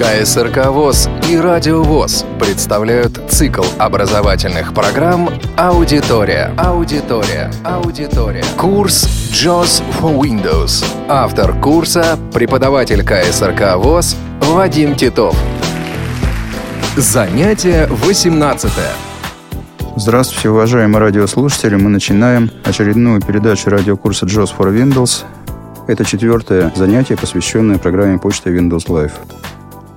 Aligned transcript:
КСРК 0.00 0.68
ВОЗ 0.68 1.10
и 1.28 1.36
Радио 1.36 1.82
ВОЗ 1.82 2.24
представляют 2.38 3.20
цикл 3.28 3.62
образовательных 3.76 4.72
программ 4.72 5.28
«Аудитория». 5.58 6.54
Аудитория. 6.56 7.50
Аудитория. 7.64 8.42
Курс 8.56 9.04
JOS 9.30 9.82
for 10.00 10.18
Windows. 10.18 10.82
Автор 11.06 11.52
курса– 11.60 12.18
преподаватель 12.32 13.04
КСРК 13.04 13.76
ВОЗ 13.76 14.16
Вадим 14.40 14.94
Титов. 14.94 15.36
Занятие 16.96 17.86
18 17.90 18.72
Здравствуйте, 19.96 20.48
уважаемые 20.48 20.98
радиослушатели. 20.98 21.74
Мы 21.74 21.90
начинаем 21.90 22.50
очередную 22.64 23.20
передачу 23.20 23.68
радиокурса 23.68 24.24
JOS 24.24 24.48
for 24.58 24.74
Windows. 24.74 25.24
Это 25.88 26.06
четвертое 26.06 26.72
занятие, 26.74 27.18
посвященное 27.18 27.76
программе 27.76 28.18
почты 28.18 28.48
Windows 28.48 28.86
Live. 28.86 29.12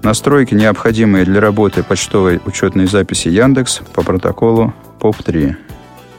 Настройки, 0.04 0.54
необходимые 0.54 1.23
для 1.23 1.39
работы 1.39 1.82
почтовой 1.82 2.41
учетной 2.46 2.87
записи 2.87 3.29
Яндекс 3.29 3.82
по 3.93 4.04
протоколу 4.04 4.73
POP3. 5.00 5.55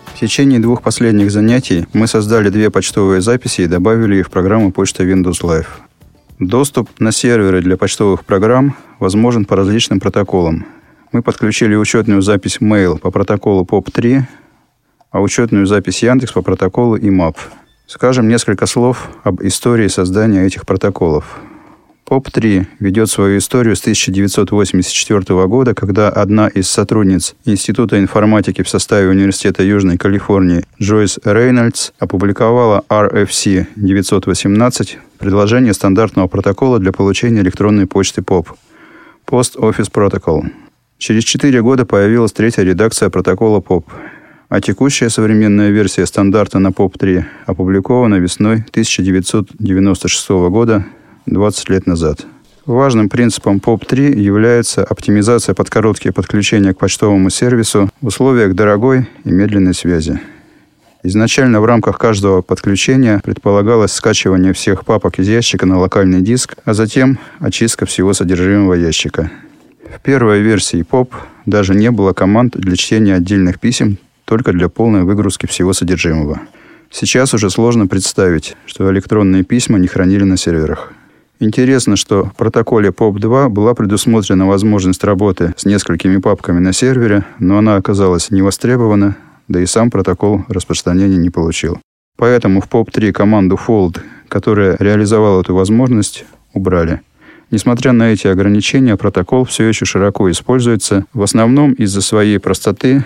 В 0.06 0.18
течение 0.18 0.58
двух 0.58 0.80
последних 0.80 1.30
занятий 1.30 1.86
мы 1.92 2.06
создали 2.06 2.48
две 2.48 2.70
почтовые 2.70 3.20
записи 3.20 3.60
и 3.60 3.66
добавили 3.66 4.16
их 4.16 4.28
в 4.28 4.30
программу 4.30 4.72
почта 4.72 5.04
Windows 5.04 5.42
Live. 5.42 5.66
Доступ 6.38 6.88
на 6.98 7.12
серверы 7.12 7.60
для 7.60 7.76
почтовых 7.76 8.24
программ 8.24 8.74
возможен 9.00 9.44
по 9.44 9.54
различным 9.54 10.00
протоколам. 10.00 10.64
Мы 11.12 11.20
подключили 11.20 11.74
учетную 11.74 12.22
запись 12.22 12.60
Mail 12.62 12.98
по 12.98 13.10
протоколу 13.10 13.66
POP3, 13.66 14.22
а 15.10 15.20
учетную 15.20 15.66
запись 15.66 16.02
Яндекс 16.02 16.32
по 16.32 16.40
протоколу 16.40 16.96
IMAP. 16.96 17.36
Скажем 17.86 18.28
несколько 18.28 18.64
слов 18.64 19.10
об 19.24 19.42
истории 19.42 19.88
создания 19.88 20.46
этих 20.46 20.64
протоколов. 20.64 21.38
ПОП-3 22.14 22.66
ведет 22.78 23.10
свою 23.10 23.38
историю 23.38 23.74
с 23.74 23.80
1984 23.80 25.48
года, 25.48 25.74
когда 25.74 26.08
одна 26.10 26.46
из 26.46 26.68
сотрудниц 26.68 27.34
Института 27.44 27.98
информатики 27.98 28.62
в 28.62 28.68
составе 28.68 29.08
Университета 29.08 29.64
Южной 29.64 29.98
Калифорнии 29.98 30.62
Джойс 30.80 31.18
Рейнольдс 31.24 31.90
опубликовала 31.98 32.84
RFC 32.88 33.66
918 33.74 34.98
предложение 35.18 35.74
стандартного 35.74 36.28
протокола 36.28 36.78
для 36.78 36.92
получения 36.92 37.40
электронной 37.40 37.88
почты 37.88 38.22
ПОП– 38.22 38.50
Post 39.26 39.56
Office 39.56 39.90
Protocol. 39.92 40.44
Через 40.98 41.24
четыре 41.24 41.62
года 41.62 41.84
появилась 41.84 42.30
третья 42.30 42.62
редакция 42.62 43.10
протокола 43.10 43.58
ПОП, 43.58 43.90
а 44.48 44.60
текущая 44.60 45.10
современная 45.10 45.70
версия 45.70 46.06
стандарта 46.06 46.60
на 46.60 46.70
ПОП-3 46.70 47.24
опубликована 47.46 48.20
весной 48.20 48.64
1996 48.70 50.28
года 50.28 50.84
20 51.26 51.70
лет 51.70 51.86
назад. 51.86 52.26
Важным 52.66 53.10
принципом 53.10 53.58
POP3 53.58 54.18
является 54.18 54.82
оптимизация 54.82 55.54
под 55.54 55.68
короткие 55.68 56.12
подключения 56.12 56.72
к 56.72 56.78
почтовому 56.78 57.28
сервису 57.28 57.90
в 58.00 58.06
условиях 58.06 58.54
дорогой 58.54 59.06
и 59.24 59.30
медленной 59.30 59.74
связи. 59.74 60.20
Изначально 61.02 61.60
в 61.60 61.66
рамках 61.66 61.98
каждого 61.98 62.40
подключения 62.40 63.20
предполагалось 63.22 63.92
скачивание 63.92 64.54
всех 64.54 64.86
папок 64.86 65.18
из 65.18 65.28
ящика 65.28 65.66
на 65.66 65.78
локальный 65.78 66.22
диск, 66.22 66.56
а 66.64 66.72
затем 66.72 67.18
очистка 67.40 67.84
всего 67.84 68.14
содержимого 68.14 68.72
ящика. 68.72 69.30
В 69.94 70.00
первой 70.00 70.40
версии 70.40 70.80
POP 70.80 71.12
даже 71.44 71.74
не 71.74 71.90
было 71.90 72.14
команд 72.14 72.56
для 72.56 72.76
чтения 72.76 73.16
отдельных 73.16 73.60
писем, 73.60 73.98
только 74.24 74.54
для 74.54 74.70
полной 74.70 75.02
выгрузки 75.02 75.44
всего 75.44 75.74
содержимого. 75.74 76.40
Сейчас 76.90 77.34
уже 77.34 77.50
сложно 77.50 77.86
представить, 77.86 78.56
что 78.64 78.90
электронные 78.90 79.44
письма 79.44 79.78
не 79.78 79.88
хранили 79.88 80.24
на 80.24 80.38
серверах. 80.38 80.94
Интересно, 81.44 81.96
что 81.96 82.24
в 82.24 82.36
протоколе 82.36 82.88
POP2 82.88 83.50
была 83.50 83.74
предусмотрена 83.74 84.46
возможность 84.46 85.04
работы 85.04 85.52
с 85.58 85.66
несколькими 85.66 86.16
папками 86.16 86.58
на 86.58 86.72
сервере, 86.72 87.26
но 87.38 87.58
она 87.58 87.76
оказалась 87.76 88.30
не 88.30 88.40
востребована, 88.40 89.18
да 89.46 89.60
и 89.60 89.66
сам 89.66 89.90
протокол 89.90 90.46
распространения 90.48 91.18
не 91.18 91.28
получил. 91.28 91.78
Поэтому 92.16 92.62
в 92.62 92.68
POP3 92.70 93.12
команду 93.12 93.60
fold, 93.62 94.00
которая 94.28 94.78
реализовала 94.80 95.42
эту 95.42 95.54
возможность, 95.54 96.24
убрали. 96.54 97.02
Несмотря 97.50 97.92
на 97.92 98.10
эти 98.10 98.26
ограничения, 98.26 98.96
протокол 98.96 99.44
все 99.44 99.64
еще 99.64 99.84
широко 99.84 100.30
используется, 100.30 101.04
в 101.12 101.22
основном 101.22 101.74
из-за 101.74 102.00
своей 102.00 102.38
простоты 102.38 103.04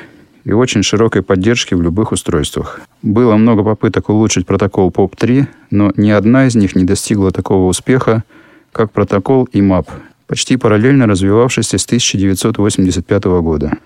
и 0.49 0.53
очень 0.53 0.83
широкой 0.83 1.23
поддержки 1.23 1.75
в 1.75 1.83
любых 1.83 2.11
устройствах. 2.11 2.81
Было 3.03 3.37
много 3.37 3.63
попыток 3.63 4.09
улучшить 4.09 4.47
протокол 4.47 4.91
POP3, 4.91 5.47
но 5.71 5.93
ни 5.97 6.09
одна 6.09 6.47
из 6.47 6.55
них 6.55 6.75
не 6.75 6.85
достигла 6.85 7.31
такого 7.31 7.69
успеха, 7.69 8.25
как 8.73 8.91
протокол 8.91 9.47
IMAP, 9.53 9.87
почти 10.27 10.57
параллельно 10.57 11.07
развивавшийся 11.07 11.77
с 11.77 11.85
1985 11.85 13.25
года. 13.43 13.77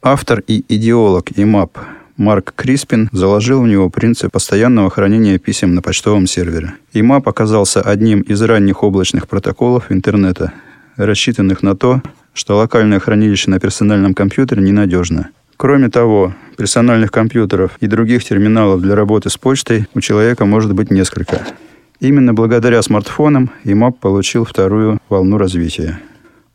Автор 0.00 0.44
и 0.46 0.64
идеолог 0.68 1.32
IMAP 1.32 1.70
Марк 2.16 2.52
Криспин 2.54 3.08
заложил 3.10 3.62
в 3.62 3.66
него 3.66 3.90
принцип 3.90 4.30
постоянного 4.30 4.90
хранения 4.90 5.38
писем 5.38 5.74
на 5.74 5.82
почтовом 5.82 6.28
сервере. 6.28 6.74
IMAP 6.94 7.22
оказался 7.24 7.80
одним 7.80 8.20
из 8.20 8.40
ранних 8.42 8.84
облачных 8.84 9.26
протоколов 9.26 9.90
интернета, 9.90 10.52
рассчитанных 10.96 11.64
на 11.64 11.74
то, 11.74 12.00
что 12.32 12.58
локальное 12.58 13.00
хранилище 13.00 13.50
на 13.50 13.58
персональном 13.58 14.14
компьютере 14.14 14.62
ненадежно– 14.62 15.30
Кроме 15.62 15.88
того, 15.90 16.34
персональных 16.56 17.12
компьютеров 17.12 17.76
и 17.78 17.86
других 17.86 18.24
терминалов 18.24 18.82
для 18.82 18.96
работы 18.96 19.30
с 19.30 19.36
почтой 19.36 19.86
у 19.94 20.00
человека 20.00 20.44
может 20.44 20.74
быть 20.74 20.90
несколько. 20.90 21.40
Именно 22.00 22.34
благодаря 22.34 22.82
смартфонам 22.82 23.48
IMAP 23.62 23.92
получил 24.00 24.44
вторую 24.44 24.98
волну 25.08 25.38
развития. 25.38 26.00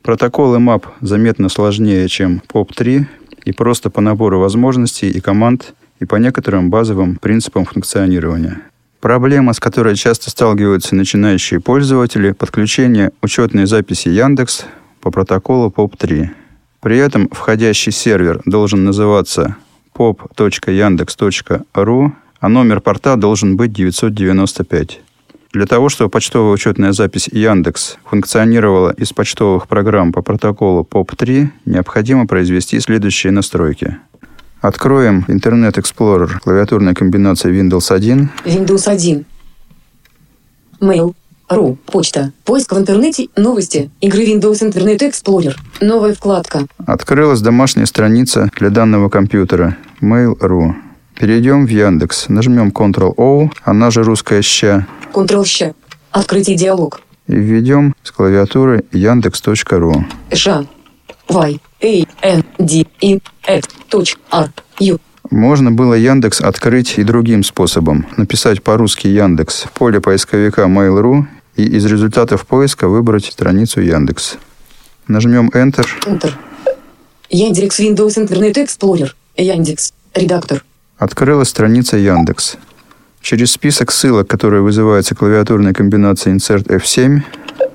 Протокол 0.01 0.57
IMAP 0.57 0.83
заметно 0.99 1.47
сложнее, 1.47 2.09
чем 2.09 2.41
POP3, 2.53 3.05
и 3.45 3.53
просто 3.53 3.89
по 3.89 4.01
набору 4.01 4.41
возможностей 4.41 5.09
и 5.09 5.21
команд, 5.21 5.73
и 6.01 6.05
по 6.05 6.17
некоторым 6.17 6.69
базовым 6.69 7.15
принципам 7.15 7.63
функционирования. 7.63 8.59
Проблема, 8.99 9.53
с 9.53 9.61
которой 9.61 9.95
часто 9.95 10.29
сталкиваются 10.29 10.95
начинающие 10.97 11.61
пользователи, 11.61 12.33
подключение 12.33 13.11
учетной 13.21 13.67
записи 13.67 14.09
Яндекс 14.09 14.65
по 14.99 15.11
протоколу 15.11 15.69
POP3. 15.69 16.27
При 16.87 16.97
этом 16.99 17.27
входящий 17.33 17.91
сервер 17.91 18.39
должен 18.45 18.85
называться 18.85 19.57
pop.yandex.ru, 19.93 22.11
а 22.39 22.47
номер 22.47 22.79
порта 22.79 23.17
должен 23.17 23.57
быть 23.57 23.73
995. 23.73 25.01
Для 25.51 25.65
того, 25.65 25.89
чтобы 25.89 26.09
почтовая 26.09 26.53
учетная 26.53 26.93
запись 26.93 27.27
Яндекс 27.29 27.97
функционировала 28.05 28.91
из 28.91 29.11
почтовых 29.11 29.67
программ 29.67 30.13
по 30.13 30.21
протоколу 30.21 30.87
POP3, 30.89 31.49
необходимо 31.65 32.25
произвести 32.25 32.79
следующие 32.79 33.33
настройки. 33.33 33.97
Откроем 34.61 35.25
Internet 35.27 35.73
Explorer 35.73 36.39
клавиатурной 36.39 36.93
комбинации 36.93 37.51
Windows 37.51 37.93
1. 37.93 38.29
Windows 38.45 38.89
1. 38.89 39.25
Mail. 40.79 41.13
Ру. 41.49 41.77
Почта. 41.85 42.33
Поиск 42.43 42.73
в 42.73 42.77
интернете. 42.77 43.29
Новости. 43.37 43.89
Игры 44.01 44.25
Windows 44.25 44.61
Internet 44.61 44.99
Explorer. 44.99 45.55
Новая 45.79 46.13
вкладка. 46.13 46.67
Открылась 46.85 47.39
домашняя 47.39 47.85
страница 47.85 48.49
для 48.57 48.69
данного 48.69 49.07
компьютера. 49.07 49.77
Mail.ru. 50.01 50.73
Перейдем 51.15 51.65
в 51.65 51.69
Яндекс. 51.69 52.27
Нажмем 52.27 52.69
Ctrl-O, 52.69 53.49
она 53.63 53.91
же 53.91 54.03
русская 54.03 54.41
ща. 54.41 54.85
Ctrl-ща. 55.13 55.73
Открытие 56.11 56.57
диалог. 56.57 57.01
И 57.27 57.33
введем 57.33 57.95
с 58.03 58.11
клавиатуры 58.11 58.83
yandex.ru. 58.91 60.03
Ж. 60.31 60.65
Y. 61.29 61.59
A. 61.81 62.05
N. 62.21 62.43
D. 62.59 62.85
I. 63.01 63.21
X. 63.47 64.17
R. 64.31 64.51
U. 64.79 64.99
Можно 65.29 65.71
было 65.71 65.93
Яндекс 65.93 66.41
открыть 66.41 66.97
и 66.97 67.03
другим 67.03 67.43
способом. 67.43 68.05
Написать 68.15 68.63
по-русски 68.63 69.07
Яндекс 69.07 69.63
в 69.63 69.71
поле 69.71 69.99
поисковика 69.99 70.63
Mail.ru 70.63 71.25
и 71.57 71.63
из 71.63 71.85
результатов 71.85 72.45
поиска 72.45 72.87
выбрать 72.87 73.25
страницу 73.25 73.81
Яндекс. 73.81 74.37
Нажмем 75.07 75.49
Enter. 75.49 75.85
Enter. 76.05 76.31
Яндекс 77.29 77.79
Windows 77.79 78.15
Internet 78.15 78.53
Explorer. 78.53 79.09
Яндекс. 79.35 79.91
Редактор. 80.13 80.63
Открылась 80.97 81.49
страница 81.49 81.97
Яндекс. 81.97 82.57
Через 83.21 83.51
список 83.51 83.91
ссылок, 83.91 84.27
которые 84.27 84.61
вызываются 84.61 85.15
клавиатурной 85.15 85.73
комбинацией 85.73 86.37
Insert 86.37 86.67
F7. 86.67 87.21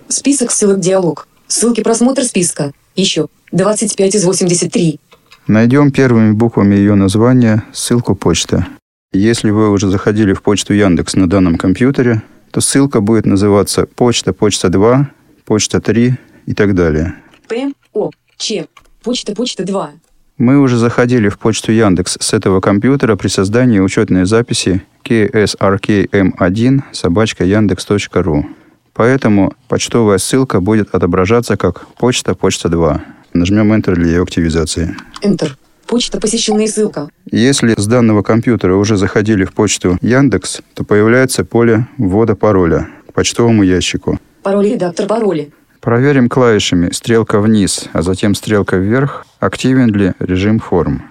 Список 0.08 0.52
ссылок 0.52 0.80
диалог. 0.80 1.26
Ссылки 1.48 1.82
просмотр 1.82 2.22
списка. 2.22 2.72
Еще. 2.94 3.26
25 3.50 4.14
из 4.14 4.24
83. 4.24 5.00
Найдем 5.48 5.90
первыми 5.90 6.32
буквами 6.32 6.76
ее 6.76 6.94
названия 6.94 7.64
ссылку 7.72 8.14
почты. 8.14 8.64
Если 9.12 9.50
вы 9.50 9.70
уже 9.70 9.90
заходили 9.90 10.32
в 10.32 10.42
почту 10.42 10.72
Яндекс 10.72 11.14
на 11.14 11.28
данном 11.28 11.58
компьютере, 11.58 12.22
то 12.52 12.60
ссылка 12.60 13.00
будет 13.00 13.26
называться 13.26 13.86
почта, 13.86 14.32
почта 14.32 14.68
2, 14.68 15.10
почта 15.44 15.80
3 15.80 16.14
и 16.46 16.54
так 16.54 16.74
далее. 16.74 17.14
П, 17.48 17.72
О, 17.94 18.10
Ч, 18.36 18.66
почта, 19.02 19.34
почта 19.34 19.64
2. 19.64 19.90
Мы 20.38 20.58
уже 20.60 20.76
заходили 20.76 21.28
в 21.28 21.38
почту 21.38 21.72
Яндекс 21.72 22.18
с 22.20 22.32
этого 22.32 22.60
компьютера 22.60 23.16
при 23.16 23.28
создании 23.28 23.80
учетной 23.80 24.26
записи 24.26 24.82
ksrkm1 25.04 26.80
собачка 26.92 27.44
яндекс.ру. 27.44 28.46
Поэтому 28.92 29.54
почтовая 29.68 30.18
ссылка 30.18 30.60
будет 30.60 30.94
отображаться 30.94 31.56
как 31.56 31.86
почта 31.96 32.34
почта 32.34 32.68
2. 32.68 33.02
Нажмем 33.32 33.72
Enter 33.72 33.94
для 33.94 34.06
ее 34.06 34.22
активизации. 34.22 34.94
Enter. 35.22 35.52
Почта 35.92 36.18
посещенная 36.18 36.68
ссылка. 36.68 37.10
Если 37.30 37.74
с 37.78 37.86
данного 37.86 38.22
компьютера 38.22 38.76
уже 38.76 38.96
заходили 38.96 39.44
в 39.44 39.52
почту 39.52 39.98
Яндекс, 40.00 40.62
то 40.72 40.84
появляется 40.84 41.44
поле 41.44 41.86
ввода 41.98 42.34
пароля 42.34 42.88
к 43.10 43.12
почтовому 43.12 43.62
ящику. 43.62 44.18
Пароль 44.42 44.70
редактор 44.70 45.06
пароля. 45.06 45.48
Проверим 45.82 46.30
клавишами 46.30 46.88
стрелка 46.92 47.40
вниз, 47.40 47.90
а 47.92 48.00
затем 48.00 48.34
стрелка 48.34 48.76
вверх, 48.76 49.26
активен 49.38 49.94
ли 49.94 50.14
режим 50.18 50.60
форм. 50.60 51.02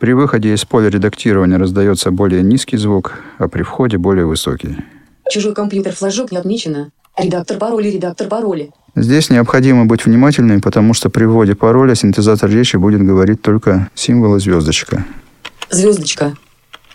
При 0.00 0.12
выходе 0.12 0.52
из 0.54 0.64
поля 0.64 0.88
редактирования 0.88 1.56
раздается 1.56 2.10
более 2.10 2.42
низкий 2.42 2.78
звук, 2.78 3.20
а 3.38 3.46
при 3.46 3.62
входе 3.62 3.96
более 3.96 4.26
высокий. 4.26 4.76
Чужой 5.30 5.54
компьютер 5.54 5.92
флажок 5.94 6.32
не 6.32 6.38
отмечено. 6.38 6.90
Редактор 7.16 7.58
пароля, 7.58 7.90
редактор 7.90 8.28
пароля. 8.28 8.68
Здесь 8.96 9.30
необходимо 9.30 9.86
быть 9.86 10.04
внимательным, 10.04 10.60
потому 10.60 10.94
что 10.94 11.10
при 11.10 11.24
вводе 11.24 11.54
пароля 11.54 11.94
синтезатор 11.94 12.50
речи 12.50 12.76
будет 12.76 13.02
говорить 13.02 13.42
только 13.42 13.88
символы 13.94 14.40
звездочка. 14.40 15.04
Звездочка. 15.70 16.34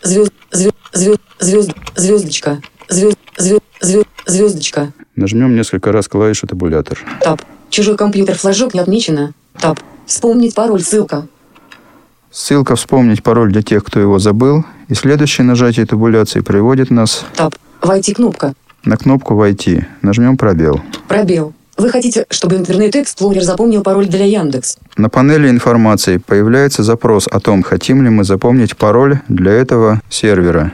Звезд, 0.01 0.31
звезд, 0.51 0.75
звезд, 0.93 1.21
звезд, 1.39 1.71
звездочка. 1.95 2.61
Звезд, 2.87 3.17
звезд, 3.37 3.63
звезд, 3.81 4.07
звездочка. 4.25 4.93
Нажмем 5.15 5.55
несколько 5.55 5.91
раз 5.91 6.07
клавишу 6.07 6.47
табулятор. 6.47 6.99
Таб. 7.21 7.41
Чужой 7.69 7.97
компьютер 7.97 8.35
флажок 8.35 8.73
не 8.73 8.79
отмечено. 8.79 9.33
Таб. 9.59 9.79
Вспомнить 10.05 10.55
пароль, 10.55 10.81
ссылка. 10.81 11.27
Ссылка 12.31 12.75
«Вспомнить 12.75 13.23
пароль 13.23 13.51
для 13.51 13.63
тех, 13.63 13.83
кто 13.83 13.99
его 13.99 14.19
забыл» 14.19 14.63
и 14.87 14.93
следующее 14.93 15.45
нажатие 15.45 15.87
табуляции 15.87 16.41
приводит 16.41 16.91
нас 16.91 17.25
Таб. 17.35 17.55
Войти 17.81 18.13
кнопка. 18.13 18.53
На 18.83 18.97
кнопку 18.97 19.35
«Войти». 19.35 19.85
Нажмем 20.01 20.37
пробел. 20.37 20.81
Пробел. 21.07 21.53
Вы 21.77 21.89
хотите, 21.89 22.25
чтобы 22.29 22.57
интернет 22.57 22.93
Explorer 22.95 23.39
запомнил 23.41 23.83
пароль 23.83 24.07
для 24.07 24.25
Яндекс? 24.25 24.77
На 24.97 25.07
панели 25.07 25.49
информации 25.49 26.17
появляется 26.17 26.83
запрос 26.83 27.27
о 27.31 27.39
том, 27.39 27.63
хотим 27.63 28.03
ли 28.03 28.09
мы 28.09 28.25
запомнить 28.25 28.75
пароль 28.75 29.19
для 29.29 29.53
этого 29.53 30.01
сервера. 30.09 30.73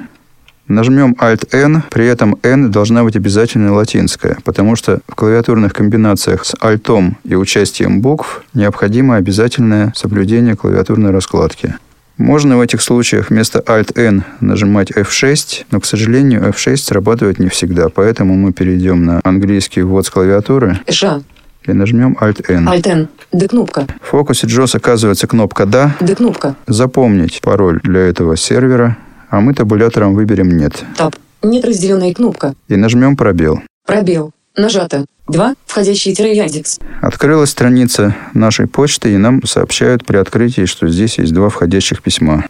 Нажмем 0.68 1.16
Alt-N, 1.20 1.84
при 1.92 2.08
этом 2.08 2.38
N 2.42 2.72
должна 2.72 3.04
быть 3.04 3.16
обязательно 3.16 3.72
латинская, 3.74 4.38
потому 4.44 4.76
что 4.76 5.02
в 5.08 5.14
клавиатурных 5.14 5.74
комбинациях 5.74 6.44
с 6.44 6.56
Alt 6.56 7.14
и 7.24 7.36
участием 7.36 8.02
букв 8.02 8.44
необходимо 8.56 9.18
обязательное 9.18 9.94
соблюдение 9.96 10.56
клавиатурной 10.56 11.12
раскладки. 11.12 11.76
Можно 12.18 12.58
в 12.58 12.62
этих 12.62 12.82
случаях 12.82 13.30
вместо 13.30 13.60
Alt-N 13.60 14.24
нажимать 14.40 14.90
F6, 14.92 15.66
но, 15.72 15.80
к 15.82 15.86
сожалению, 15.86 16.44
F6 16.50 16.78
срабатывает 16.78 17.40
не 17.40 17.50
всегда, 17.50 17.90
поэтому 17.90 18.36
мы 18.36 18.54
перейдем 18.54 19.04
на 19.06 19.20
английский 19.24 19.82
ввод 19.82 20.06
с 20.06 20.10
клавиатуры 20.10 20.80
Ша. 20.90 21.22
и 21.66 21.74
нажмем 21.74 22.18
Alt-N. 22.20 22.70
Альтен. 22.70 23.10
Д 23.34 23.48
кнопка. 23.50 23.86
В 24.02 24.08
фокусе 24.08 24.48
JOS 24.48 24.78
оказывается 24.78 25.28
кнопка 25.28 25.66
«Да», 25.66 25.96
Д 26.00 26.16
кнопка. 26.16 26.56
запомнить 26.68 27.42
пароль 27.42 27.82
для 27.84 28.02
этого 28.02 28.38
сервера, 28.38 28.98
а 29.30 29.42
мы 29.42 29.54
табулятором 29.54 30.14
выберем 30.16 30.50
«Нет». 30.58 30.86
Таб. 30.96 31.16
Нет 31.44 31.66
разделенная 31.66 32.14
кнопка. 32.14 32.54
И 32.70 32.76
нажмем 32.78 33.18
пробел. 33.18 33.62
Пробел. 33.86 34.32
Нажато. 34.58 35.06
2. 35.28 35.56
Входящий 35.66 36.14
тире 36.14 36.36
Яндекс. 36.38 36.80
Открылась 37.02 37.50
страница 37.50 38.16
нашей 38.34 38.68
почты, 38.68 39.14
и 39.14 39.18
нам 39.18 39.44
сообщают 39.46 40.06
при 40.06 40.18
открытии, 40.18 40.66
что 40.66 40.88
здесь 40.88 41.18
есть 41.18 41.34
два 41.34 41.50
входящих 41.50 42.02
письма. 42.02 42.46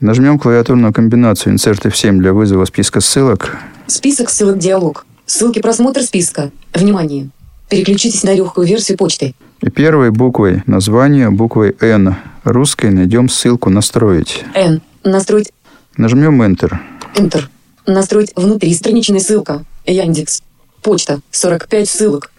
Нажмем 0.00 0.38
клавиатурную 0.38 0.92
комбинацию 0.92 1.54
Insert 1.54 1.82
F7 1.82 2.18
для 2.18 2.32
вызова 2.32 2.64
списка 2.64 3.00
ссылок. 3.00 3.56
Список 3.86 4.30
ссылок 4.30 4.58
диалог. 4.58 5.06
Ссылки 5.26 5.60
просмотр 5.60 6.02
списка. 6.02 6.50
Внимание. 6.72 7.28
Переключитесь 7.68 8.22
на 8.22 8.32
легкую 8.32 8.66
версию 8.66 8.96
почты. 8.96 9.34
И 9.60 9.70
первой 9.70 10.10
буквой 10.10 10.62
названия, 10.66 11.30
буквой 11.30 11.76
N 11.80 12.16
русской, 12.44 12.90
найдем 12.90 13.28
ссылку 13.28 13.68
«Настроить». 13.70 14.44
Н. 14.54 14.80
Настроить. 15.04 15.52
Нажмем 15.96 16.40
Enter. 16.42 16.78
Enter. 17.16 17.42
Настроить 17.86 18.32
внутри 18.36 18.72
страничная 18.72 19.20
ссылка. 19.20 19.64
Яндекс. 19.84 20.42
Почта. 20.82 21.20
45 21.30 21.88
ссылок. 21.88 22.30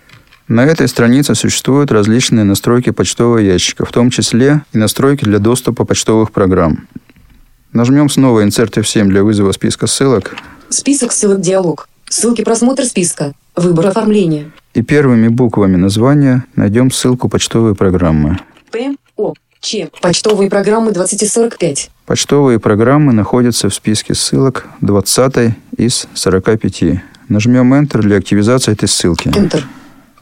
На 0.48 0.66
этой 0.66 0.88
странице 0.88 1.36
существуют 1.36 1.92
различные 1.92 2.44
настройки 2.44 2.90
почтового 2.90 3.38
ящика, 3.38 3.86
в 3.86 3.92
том 3.92 4.10
числе 4.10 4.64
и 4.74 4.78
настройки 4.80 5.24
для 5.24 5.38
доступа 5.38 5.86
почтовых 5.86 6.32
программ. 6.32 6.88
Нажмем 7.72 8.10
снова 8.10 8.44
Insert 8.44 8.74
F7 8.74 9.06
для 9.06 9.24
вызова 9.24 9.52
списка 9.52 9.86
ссылок. 9.86 10.36
Список 10.70 11.12
ссылок 11.12 11.40
диалог. 11.40 11.88
Ссылки 12.10 12.44
просмотр 12.44 12.84
списка. 12.86 13.34
Выбор 13.56 13.88
оформления. 13.88 14.52
И 14.74 14.82
первыми 14.82 15.28
буквами 15.28 15.76
названия 15.76 16.46
найдем 16.56 16.90
ссылку 16.90 17.30
почтовой 17.30 17.76
программы. 17.76 18.40
П. 18.72 18.96
О. 19.18 19.34
Ч. 19.62 19.90
Почтовые 20.02 20.50
программы 20.50 20.92
2045. 20.94 21.92
Почтовые 22.06 22.60
программы 22.60 23.14
находятся 23.14 23.70
в 23.70 23.74
списке 23.76 24.16
ссылок 24.16 24.68
20 24.82 25.54
из 25.78 26.08
45. 26.14 27.04
Нажмем 27.30 27.74
Enter 27.74 28.02
для 28.02 28.18
активизации 28.18 28.74
этой 28.74 28.90
ссылки. 28.90 29.30
Enter. 29.30 29.64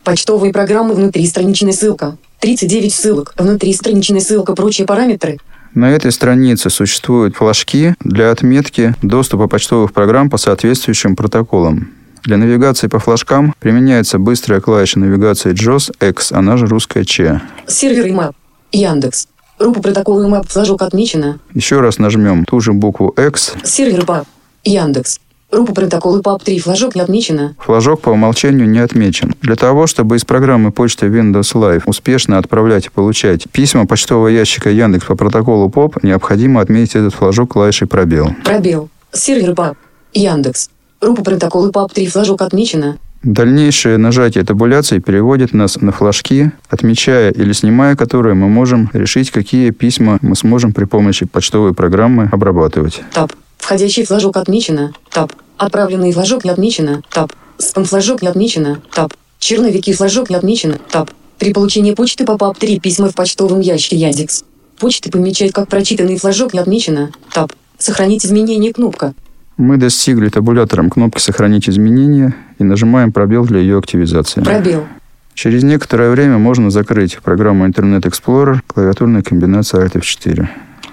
Почтовые 0.04 0.54
программы 0.54 0.94
внутри 0.94 1.26
страничная 1.26 1.74
ссылка. 1.74 2.18
39 2.42 2.94
ссылок. 2.94 3.34
Внутри 3.38 3.74
страничная 3.74 4.20
ссылка. 4.20 4.54
Прочие 4.54 4.86
параметры. 4.86 5.40
На 5.74 5.92
этой 5.92 6.12
странице 6.12 6.70
существуют 6.70 7.36
флажки 7.36 7.96
для 8.02 8.32
отметки 8.32 8.96
доступа 9.02 9.48
почтовых 9.48 9.94
программ 9.94 10.30
по 10.30 10.38
соответствующим 10.38 11.16
протоколам. 11.16 11.92
Для 12.24 12.38
навигации 12.38 12.88
по 12.88 13.00
флажкам 13.00 13.54
применяется 13.60 14.20
быстрая 14.20 14.60
клавиша 14.60 15.00
навигации 15.00 15.54
JOS 15.54 15.94
X, 16.10 16.32
она 16.32 16.58
же 16.58 16.66
русская 16.66 17.06
Ч. 17.06 17.42
Сервер 17.68 18.08
IMAP. 18.08 18.34
Яндекс. 18.72 19.28
Группа 19.60 19.82
протокола 19.82 20.28
IMAP 20.28 20.48
флажок 20.48 20.82
отмечена. 20.82 21.40
Еще 21.54 21.80
раз 21.80 22.00
нажмем 22.00 22.44
ту 22.44 22.60
же 22.60 22.74
букву 22.74 23.10
X. 23.10 23.54
Сервер 23.64 24.04
PAP. 24.04 24.26
Яндекс. 24.64 25.20
Группа 25.50 25.74
протокола 25.74 26.22
PAP 26.22 26.44
3 26.44 26.60
флажок 26.60 26.96
не 26.96 27.02
отмечена. 27.02 27.56
Флажок 27.60 28.02
по 28.02 28.10
умолчанию 28.10 28.68
не 28.68 28.80
отмечен. 28.80 29.34
Для 29.42 29.56
того, 29.56 29.88
чтобы 29.88 30.18
из 30.18 30.26
программы 30.26 30.72
почты 30.72 31.06
Windows 31.06 31.54
Live 31.54 31.84
успешно 31.86 32.38
отправлять 32.38 32.88
и 32.88 32.90
получать 32.90 33.50
письма 33.52 33.86
почтового 33.86 34.28
ящика 34.28 34.70
Яндекс 34.70 35.06
по 35.06 35.16
протоколу 35.16 35.70
POP, 35.70 36.00
необходимо 36.04 36.60
отметить 36.60 36.96
этот 36.96 37.14
флажок 37.14 37.54
клавишей 37.54 37.88
пробел. 37.88 38.36
Пробел. 38.44 38.90
Сервер 39.14 39.52
PAP. 39.52 39.76
Яндекс. 40.14 40.70
Группа 41.00 41.24
протокола 41.24 41.72
PAP 41.72 41.94
3 41.94 42.08
флажок 42.08 42.42
отмечена. 42.42 42.98
Дальнейшее 43.24 43.98
нажатие 43.98 44.44
табуляции 44.44 45.00
переводит 45.00 45.54
нас 45.54 45.80
на 45.82 45.92
флажки, 45.92 46.52
отмечая 46.70 47.32
или 47.32 47.52
снимая 47.54 47.96
которые 47.96 48.36
мы 48.36 48.48
можем 48.48 48.90
решить, 48.94 49.32
какие 49.32 49.72
письма 49.72 50.20
мы 50.22 50.36
сможем 50.36 50.74
при 50.74 50.84
помощи 50.84 51.26
почтовой 51.26 51.74
программы 51.74 52.30
обрабатывать. 52.32 53.02
Таб. 53.14 53.32
Входящий 53.58 54.06
флажок 54.06 54.38
отмечено. 54.38 54.94
Таб. 55.12 55.34
Отправленный 55.58 56.12
флажок 56.12 56.44
не 56.44 56.52
отмечено. 56.52 57.02
Таб. 57.12 57.34
Спам 57.58 57.86
флажок 57.86 58.22
не 58.22 58.28
отмечено. 58.28 58.82
Таб. 58.94 59.14
Черновики 59.40 59.94
флажок 59.94 60.30
не 60.30 60.36
отмечено. 60.36 60.78
Таб. 60.92 61.12
При 61.40 61.54
получении 61.54 61.94
почты 61.94 62.26
по 62.26 62.38
ПАП 62.38 62.58
3 62.58 62.80
письма 62.80 63.10
в 63.10 63.16
почтовом 63.16 63.60
ящике 63.60 63.98
Яндекс. 63.98 64.44
Почты 64.80 65.12
помечать 65.12 65.52
как 65.52 65.68
прочитанный 65.68 66.18
флажок 66.18 66.54
не 66.54 66.60
отмечено. 66.60 67.12
Таб. 67.34 67.52
Сохранить 67.78 68.26
изменения 68.26 68.74
кнопка. 68.74 69.14
Мы 69.58 69.78
достигли 69.78 70.30
табулятором 70.30 70.92
кнопки 70.92 71.20
«Сохранить 71.20 71.68
изменения» 71.68 72.36
и 72.60 72.64
нажимаем 72.64 73.12
пробел 73.12 73.44
для 73.44 73.60
ее 73.60 73.80
активизации. 73.80 74.42
Пробел. 74.42 74.86
Через 75.34 75.64
некоторое 75.64 76.12
время 76.12 76.38
можно 76.38 76.70
закрыть 76.70 77.18
программу 77.24 77.68
Internet 77.68 78.02
Explorer 78.02 78.60
клавиатурной 78.68 79.24
комбинацией 79.24 79.86
Alt 79.86 79.94
F4. 79.94 80.48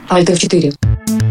Alt 0.09 0.27
F4. 0.27 1.24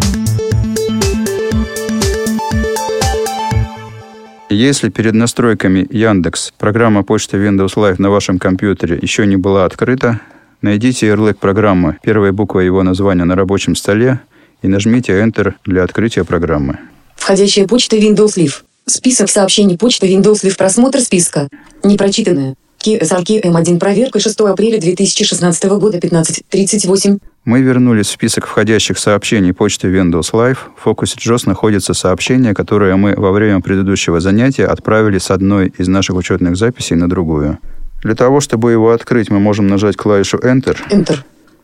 Если 4.54 4.90
перед 4.90 5.16
настройками 5.16 5.88
Яндекс 5.90 6.54
программа 6.60 7.02
почты 7.02 7.38
Windows 7.38 7.74
Live 7.76 7.96
на 7.98 8.12
вашем 8.12 8.38
компьютере 8.38 9.00
еще 9.02 9.26
не 9.26 9.36
была 9.36 9.66
открыта, 9.66 10.20
найдите 10.62 11.08
ярлык 11.08 11.40
программы, 11.40 11.98
первая 12.04 12.32
буква 12.34 12.60
его 12.60 12.84
названия 12.84 13.24
на 13.24 13.36
рабочем 13.36 13.76
столе 13.76 14.20
и 14.62 14.68
нажмите 14.68 15.14
Enter 15.14 15.56
для 15.66 15.84
открытия 15.84 16.24
программы. 16.24 16.78
Входящая 17.16 17.68
почта 17.68 17.98
Windows 17.98 18.38
Live. 18.38 18.62
Список 18.86 19.32
сообщений 19.32 19.76
почты 19.76 20.06
Windows 20.06 20.44
Live. 20.44 20.56
Просмотр 20.56 21.00
списка. 21.00 21.48
Непрочитанная. 21.84 22.54
KSRK 22.78 23.42
M1 23.42 23.80
проверка 23.80 24.20
6 24.20 24.40
апреля 24.42 24.80
2016 24.80 25.64
года 25.64 25.98
15.38. 25.98 27.18
Мы 27.46 27.60
вернулись 27.60 28.08
в 28.08 28.12
список 28.12 28.48
входящих 28.48 28.98
сообщений 28.98 29.54
почты 29.54 29.90
Windows 29.90 30.32
Live. 30.32 30.60
В 30.78 30.84
фокусе 30.84 31.18
JOS 31.20 31.42
находится 31.46 31.94
сообщение, 31.94 32.54
которое 32.54 32.96
мы 32.96 33.16
во 33.18 33.34
время 33.34 33.60
предыдущего 33.60 34.22
занятия 34.22 34.66
отправили 34.66 35.18
с 35.18 35.30
одной 35.30 35.74
из 35.78 35.90
наших 35.90 36.16
учетных 36.16 36.56
записей 36.56 36.96
на 36.96 37.10
другую. 37.10 37.60
Для 38.02 38.16
того, 38.16 38.40
чтобы 38.40 38.72
его 38.72 38.92
открыть, 38.92 39.30
мы 39.30 39.42
можем 39.42 39.68
нажать 39.68 39.98
клавишу 39.98 40.38
Enter. 40.38 40.78
Enter. 40.90 41.18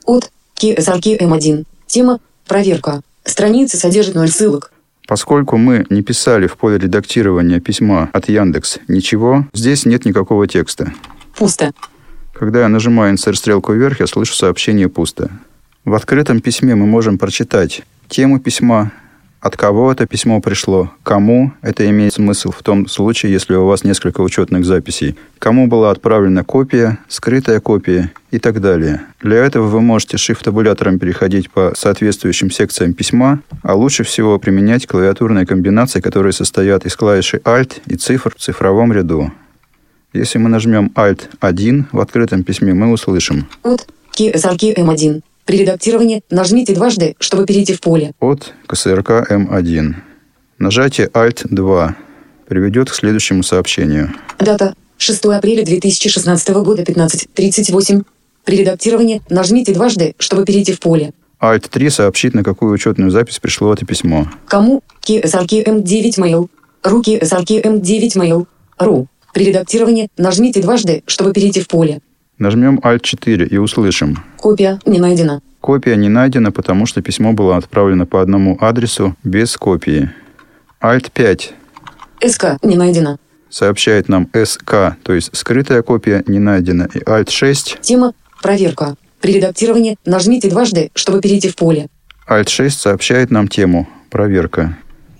От 0.05 0.29
KSRK 0.61 1.17
M1. 1.21 1.65
Тема 1.87 2.19
«Проверка». 2.45 3.01
Страница 3.23 3.77
содержит 3.77 4.15
0 4.15 4.27
ссылок. 4.27 4.73
Поскольку 5.07 5.55
мы 5.55 5.85
не 5.89 6.01
писали 6.01 6.47
в 6.47 6.57
поле 6.57 6.77
редактирования 6.77 7.61
письма 7.61 8.09
от 8.11 8.27
Яндекс 8.27 8.79
ничего, 8.89 9.45
здесь 9.53 9.85
нет 9.85 10.03
никакого 10.03 10.45
текста. 10.45 10.91
Пусто. 11.37 11.71
Когда 12.33 12.61
я 12.61 12.67
нажимаю 12.67 13.13
insert 13.13 13.35
стрелку 13.35 13.71
вверх, 13.71 14.01
я 14.01 14.07
слышу 14.07 14.35
сообщение 14.35 14.89
«пусто». 14.89 15.31
В 15.89 15.95
открытом 15.95 16.39
письме 16.39 16.75
мы 16.75 16.85
можем 16.85 17.17
прочитать 17.17 17.81
тему 18.09 18.39
письма, 18.39 18.91
от 19.41 19.57
кого 19.57 19.91
это 19.91 20.05
письмо 20.05 20.39
пришло, 20.39 20.91
кому 21.01 21.51
это 21.63 21.89
имеет 21.89 22.13
смысл 22.13 22.51
в 22.51 22.61
том 22.61 22.87
случае, 22.87 23.31
если 23.31 23.55
у 23.55 23.65
вас 23.65 23.83
несколько 23.83 24.21
учетных 24.21 24.65
записей, 24.65 25.15
кому 25.39 25.65
была 25.65 25.89
отправлена 25.89 26.43
копия, 26.43 26.99
скрытая 27.07 27.59
копия 27.59 28.11
и 28.29 28.37
так 28.37 28.61
далее. 28.61 29.01
Для 29.23 29.37
этого 29.37 29.65
вы 29.65 29.81
можете 29.81 30.17
шифт-табулятором 30.17 30.99
переходить 30.99 31.49
по 31.49 31.73
соответствующим 31.75 32.51
секциям 32.51 32.93
письма, 32.93 33.39
а 33.63 33.73
лучше 33.73 34.03
всего 34.03 34.37
применять 34.37 34.85
клавиатурные 34.85 35.47
комбинации, 35.47 36.01
которые 36.01 36.33
состоят 36.33 36.85
из 36.85 36.95
клавиши 36.95 37.37
Alt 37.37 37.81
и 37.87 37.95
цифр 37.95 38.31
в 38.37 38.39
цифровом 38.39 38.93
ряду. 38.93 39.31
Если 40.13 40.37
мы 40.37 40.49
нажмем 40.49 40.91
Alt-1 40.93 41.85
в 41.91 41.99
открытом 41.99 42.43
письме, 42.43 42.75
мы 42.75 42.91
услышим 42.91 43.47
От 43.63 43.87
KSRK 44.15 44.75
M1. 44.75 45.23
При 45.49 45.57
редактировании 45.57 46.21
нажмите 46.29 46.75
дважды, 46.75 47.15
чтобы 47.19 47.47
перейти 47.47 47.73
в 47.73 47.81
поле. 47.81 48.11
от 48.19 48.53
КСРК 48.67 49.31
М1. 49.31 49.95
Нажатие 50.59 51.07
Alt-2 51.07 51.95
приведет 52.47 52.91
к 52.91 52.93
следующему 52.93 53.41
сообщению. 53.41 54.13
Дата 54.37 54.75
6 54.99 55.25
апреля 55.25 55.65
2016 55.65 56.49
года 56.49 56.83
15.38. 56.83 58.03
При 58.45 58.57
редактировании 58.57 59.23
нажмите 59.31 59.73
дважды, 59.73 60.13
чтобы 60.19 60.45
перейти 60.45 60.73
в 60.73 60.79
поле. 60.79 61.13
Alt-3 61.41 61.89
сообщит, 61.89 62.35
на 62.35 62.43
какую 62.43 62.71
учетную 62.71 63.09
запись 63.09 63.39
пришло 63.39 63.73
это 63.73 63.87
письмо. 63.87 64.27
Кому? 64.45 64.83
KSRK 65.01 65.65
M9 65.65 66.19
Mail. 66.19 66.47
Руки 66.83 67.17
SRK 67.17 67.63
M9 67.63 68.09
Mail. 68.17 68.45
Ру. 68.77 69.07
При 69.33 69.45
редактировании 69.45 70.09
нажмите 70.15 70.61
дважды, 70.61 71.01
чтобы 71.07 71.33
перейти 71.33 71.61
в 71.61 71.67
поле. 71.67 72.01
Нажмем 72.39 72.79
Alt-4 72.81 73.47
и 73.47 73.57
услышим. 73.57 74.23
Копия 74.37 74.79
не 74.85 74.99
найдена. 74.99 75.41
Копия 75.59 75.97
не 75.97 76.07
найдена, 76.07 76.51
потому 76.53 76.85
что 76.85 77.01
письмо 77.01 77.33
было 77.33 77.57
отправлено 77.57 78.05
по 78.05 78.21
одному 78.21 78.57
адресу 78.61 79.15
без 79.25 79.57
копии. 79.57 80.09
Alt-5 80.81 81.51
СК 82.25 82.45
не 82.63 82.77
найдена. 82.77 83.17
сообщает 83.49 84.07
нам 84.07 84.29
СК, 84.45 84.95
то 85.03 85.13
есть 85.13 85.35
скрытая 85.35 85.81
копия 85.81 86.23
не 86.27 86.39
найдена. 86.39 86.87
И 86.93 86.99
Alt-6 86.99 87.79
Тема 87.81 88.13
«Проверка». 88.41 88.95
При 89.19 89.33
редактировании 89.33 89.97
нажмите 90.05 90.49
дважды, 90.49 90.91
чтобы 90.95 91.19
перейти 91.19 91.49
в 91.49 91.57
поле. 91.57 91.87
Alt-6 92.29 92.69
сообщает 92.69 93.31
нам 93.31 93.49
тему 93.49 93.89
«Проверка». 94.09 94.77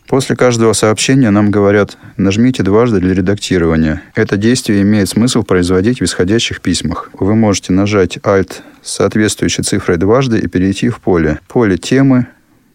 После 0.09 0.35
каждого 0.35 0.73
сообщения 0.73 1.29
нам 1.29 1.51
говорят 1.51 1.95
«нажмите 2.17 2.63
дважды 2.63 2.99
для 2.99 3.13
редактирования». 3.13 4.01
Это 4.15 4.37
действие 4.37 4.81
имеет 4.81 5.07
смысл 5.07 5.43
производить 5.43 6.01
в 6.01 6.03
исходящих 6.03 6.61
письмах. 6.61 7.11
Вы 7.13 7.35
можете 7.35 7.73
нажать 7.73 8.17
Alt 8.17 8.53
с 8.81 8.95
соответствующей 8.95 9.61
цифрой 9.61 9.97
дважды 9.97 10.39
и 10.39 10.47
перейти 10.47 10.89
в 10.89 10.99
поле. 10.99 11.39
Поле 11.47 11.77
темы, 11.77 12.25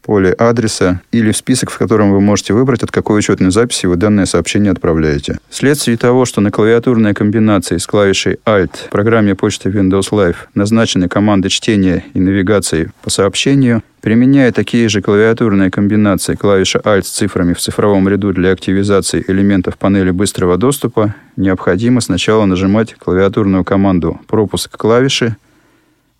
поле 0.05 0.33
адреса 0.33 1.01
или 1.13 1.33
в 1.33 1.37
список, 1.37 1.71
в 1.71 1.79
котором 1.79 2.13
вы 2.13 2.21
можете 2.21 2.53
выбрать, 2.53 2.83
от 2.83 2.91
какой 2.91 3.19
учетной 3.19 3.51
записи 3.51 3.87
вы 3.87 3.97
данное 3.97 4.27
сообщение 4.27 4.71
отправляете. 4.71 5.39
Вследствие 5.49 5.97
того, 5.97 6.27
что 6.27 6.41
на 6.41 6.51
клавиатурной 6.51 7.15
комбинации 7.15 7.79
с 7.79 7.87
клавишей 7.87 8.39
Alt 8.45 8.87
в 8.87 8.91
программе 8.91 9.35
почты 9.35 9.71
Windows 9.71 10.11
Live 10.11 10.37
назначены 10.55 11.09
команды 11.09 11.49
чтения 11.49 12.05
и 12.13 12.21
навигации 12.21 12.93
по 13.03 13.11
сообщению, 13.11 13.83
применяя 14.03 14.53
такие 14.53 14.89
же 14.91 15.01
клавиатурные 15.01 15.71
комбинации 15.71 16.35
клавиша 16.35 16.81
Alt 16.81 17.05
с 17.05 17.11
цифрами 17.11 17.55
в 17.55 17.59
цифровом 17.59 18.07
ряду 18.07 18.35
для 18.35 18.53
активизации 18.53 19.25
элементов 19.27 19.79
панели 19.79 20.11
быстрого 20.11 20.59
доступа, 20.59 21.15
необходимо 21.37 22.03
сначала 22.03 22.45
нажимать 22.45 22.95
клавиатурную 22.95 23.65
команду 23.65 24.21
пропуск 24.27 24.77
клавиши 24.77 25.37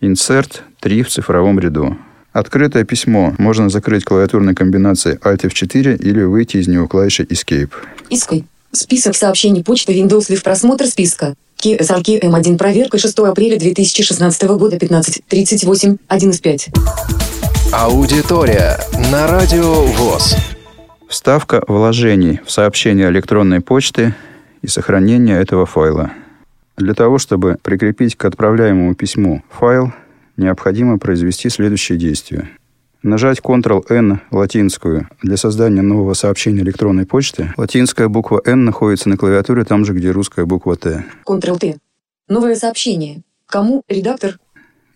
Insert 0.01 0.61
3 0.81 1.03
в 1.03 1.09
цифровом 1.09 1.59
ряду. 1.59 1.97
Открытое 2.35 2.83
письмо 2.83 3.33
можно 3.37 3.69
закрыть 3.69 4.03
клавиатурной 4.03 4.53
комбинацией 4.53 5.15
Alt 5.19 5.49
F4 5.49 5.95
или 5.95 6.21
выйти 6.23 6.57
из 6.57 6.67
него 6.67 6.85
клавишей 6.85 7.23
Escape. 7.23 7.71
Иской. 8.09 8.43
Список 8.73 9.15
сообщений 9.15 9.63
почты 9.63 9.93
Windows 9.93 10.29
Live. 10.29 10.43
Просмотр 10.43 10.85
списка. 10.85 11.35
KSRK 11.63 12.19
M1. 12.23 12.57
Проверка 12.57 12.97
6 12.97 13.19
апреля 13.19 13.57
2016 13.57 14.43
года 14.49 14.75
15.38. 14.75 15.97
1.5. 16.09 17.71
Аудитория 17.71 18.79
на 19.13 19.27
Радио 19.27 19.85
ВОЗ. 19.85 20.35
Вставка 21.07 21.63
вложений 21.69 22.41
в 22.45 22.51
сообщение 22.51 23.07
электронной 23.11 23.61
почты 23.61 24.13
и 24.61 24.67
сохранение 24.67 25.39
этого 25.39 25.65
файла. 25.65 26.11
Для 26.75 26.95
того, 26.95 27.17
чтобы 27.17 27.57
прикрепить 27.63 28.17
к 28.17 28.25
отправляемому 28.25 28.93
письму 28.93 29.41
файл, 29.49 29.93
необходимо 30.37 30.99
произвести 30.99 31.49
следующие 31.49 31.97
действия. 31.97 32.49
Нажать 33.03 33.39
Ctrl-N 33.39 34.21
латинскую 34.31 35.07
для 35.21 35.37
создания 35.37 35.83
нового 35.83 36.15
сообщения 36.15 36.61
электронной 36.61 37.05
почты. 37.05 37.53
Латинская 37.55 38.07
буква 38.07 38.41
N 38.45 38.65
находится 38.65 39.09
на 39.09 39.17
клавиатуре 39.17 39.63
там 39.63 39.85
же, 39.85 39.93
где 39.93 40.09
русская 40.09 40.45
буква 40.45 40.75
Т. 40.75 41.05
Ctrl-T. 41.27 41.77
Новое 42.27 42.55
сообщение. 42.55 43.21
Кому? 43.45 43.83
Редактор. 43.87 44.39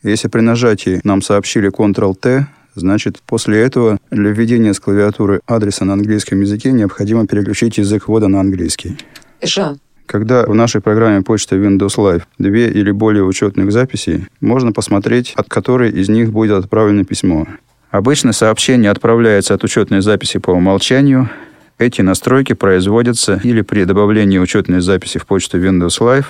Если 0.02 0.28
при 0.28 0.42
нажатии 0.42 1.02
нам 1.04 1.22
сообщили 1.22 1.70
Ctrl-T, 1.70 2.48
значит, 2.74 3.20
после 3.28 3.62
этого 3.62 4.00
для 4.10 4.32
введения 4.32 4.74
с 4.74 4.80
клавиатуры 4.80 5.42
адреса 5.46 5.86
на 5.86 5.94
английском 5.94 6.42
языке 6.42 6.72
необходимо 6.72 7.28
переключить 7.28 7.78
язык 7.78 8.08
ввода 8.08 8.28
на 8.28 8.40
английский. 8.40 8.98
ША. 9.44 9.78
Когда 10.10 10.44
в 10.44 10.56
нашей 10.56 10.82
программе 10.82 11.22
почты 11.22 11.58
Windows 11.58 11.98
Live 11.98 12.24
две 12.40 12.72
или 12.72 12.90
более 12.90 13.24
учетных 13.24 13.72
записей, 13.72 14.26
можно 14.42 14.72
посмотреть, 14.72 15.34
от 15.36 15.48
которой 15.50 15.92
из 15.92 16.10
них 16.10 16.32
будет 16.32 16.58
отправлено 16.58 17.06
письмо. 17.06 17.46
Обычно 17.92 18.34
сообщение 18.34 18.90
отправляется 18.90 19.54
от 19.54 19.64
учетной 19.64 20.02
записи 20.02 20.40
по 20.40 20.50
умолчанию. 20.50 21.30
Эти 21.78 22.02
настройки 22.02 22.54
производятся 22.54 23.40
или 23.44 23.62
при 23.62 23.84
добавлении 23.84 24.40
учетной 24.40 24.82
записи 24.82 25.20
в 25.20 25.28
почту 25.28 25.60
Windows 25.60 26.00
Live, 26.00 26.26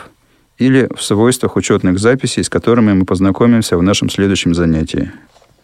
или 0.57 0.89
в 0.93 1.01
свойствах 1.01 1.55
учетных 1.55 1.99
записей, 1.99 2.43
с 2.43 2.49
которыми 2.49 2.91
мы 2.91 3.05
познакомимся 3.05 3.77
в 3.77 3.81
нашем 3.81 4.09
следующем 4.09 4.53
занятии. 4.53 5.13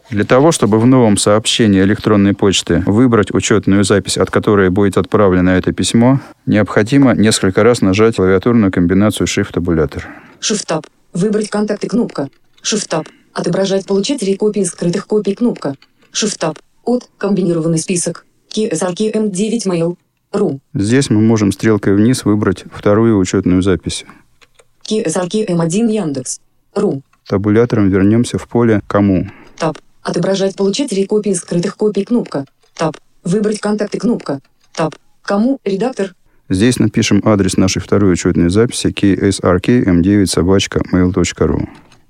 Для 0.09 0.23
того, 0.23 0.51
чтобы 0.51 0.79
в 0.79 0.85
новом 0.85 1.17
сообщении 1.17 1.81
электронной 1.81 2.33
почты 2.33 2.83
выбрать 2.85 3.33
учетную 3.33 3.83
запись, 3.83 4.17
от 4.17 4.29
которой 4.29 4.69
будет 4.69 4.97
отправлено 4.97 5.49
это 5.49 5.73
письмо, 5.73 6.19
необходимо 6.45 7.15
несколько 7.15 7.63
раз 7.63 7.81
нажать 7.81 8.15
клавиатурную 8.15 8.71
комбинацию 8.71 9.25
Shift-табулятор. 9.25 10.07
Shift-Tab. 10.39 10.85
Выбрать 11.13 11.49
контакты 11.49 11.87
кнопка. 11.87 12.29
Shift-Tab. 12.61 13.07
Отображать 13.33 13.85
получателей 13.85 14.37
копий 14.37 14.63
скрытых 14.63 15.07
копий 15.07 15.33
кнопка. 15.33 15.75
Shift-Tab. 16.13 16.57
От. 16.83 17.09
Комбинированный 17.17 17.79
список. 17.79 18.25
KSRK 18.55 19.13
M9 19.13 19.65
Mail. 19.65 19.97
Ру. 20.31 20.59
Здесь 20.73 21.09
мы 21.09 21.21
можем 21.21 21.51
стрелкой 21.51 21.95
вниз 21.95 22.25
выбрать 22.25 22.65
вторую 22.71 23.17
учетную 23.17 23.61
запись. 23.61 24.05
KSRK 24.87 25.47
M1 25.47 25.91
Яндекс. 25.91 26.41
Ру. 26.75 27.01
Табулятором 27.27 27.89
вернемся 27.89 28.37
в 28.37 28.47
поле 28.47 28.81
«Кому». 28.87 29.27
Таб. 29.57 29.77
Отображать 30.05 30.55
получателей 30.55 31.07
копий 31.07 31.33
скрытых 31.33 31.77
копий 31.77 32.05
кнопка. 32.05 32.45
Таб. 32.75 32.95
Выбрать 33.23 33.59
контакты 33.59 33.97
кнопка. 33.97 34.39
Таб. 34.71 34.93
Кому? 35.23 35.59
Редактор. 35.65 36.13
Здесь 36.47 36.77
напишем 36.77 37.23
адрес 37.25 37.57
нашей 37.57 37.81
второй 37.81 38.13
учетной 38.13 38.51
записи 38.51 38.87
ksrkm9 38.89 40.27
собачка 40.27 40.83
mail.ru. 40.93 41.67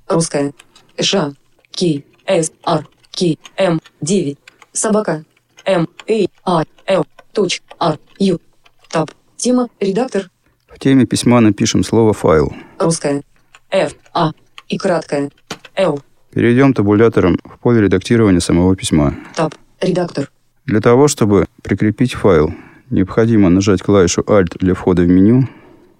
Русская. 0.09 0.51
ША. 0.99 1.31
К. 1.71 2.03
С. 2.27 2.51
Р. 2.65 2.85
К. 3.13 3.37
М. 3.55 3.81
9. 4.01 4.37
Собака. 4.73 5.23
М. 5.63 5.87
И. 6.05 6.27
А. 6.43 6.65
Л. 6.87 7.07
Точ. 7.31 7.61
Р. 7.79 7.97
Ю. 8.19 8.41
Таб. 8.89 9.09
Тема. 9.37 9.69
Редактор. 9.79 10.29
В 10.67 10.79
теме 10.79 11.05
письма 11.05 11.39
напишем 11.39 11.81
слово 11.85 12.11
«файл». 12.11 12.53
Русская. 12.77 13.23
Ф. 13.71 13.95
А. 14.13 14.31
И 14.67 14.77
краткая. 14.77 15.31
Л. 15.77 16.01
Перейдем 16.35 16.73
табулятором 16.73 17.39
в 17.45 17.57
поле 17.59 17.79
редактирования 17.79 18.41
самого 18.41 18.75
письма. 18.75 19.15
Таб. 19.37 19.55
Редактор. 19.79 20.29
Для 20.65 20.81
того, 20.81 21.07
чтобы 21.07 21.45
прикрепить 21.63 22.13
файл, 22.13 22.53
необходимо 22.89 23.47
нажать 23.47 23.81
клавишу 23.81 24.21
Alt 24.21 24.57
для 24.59 24.73
входа 24.73 25.03
в 25.03 25.07
меню 25.07 25.47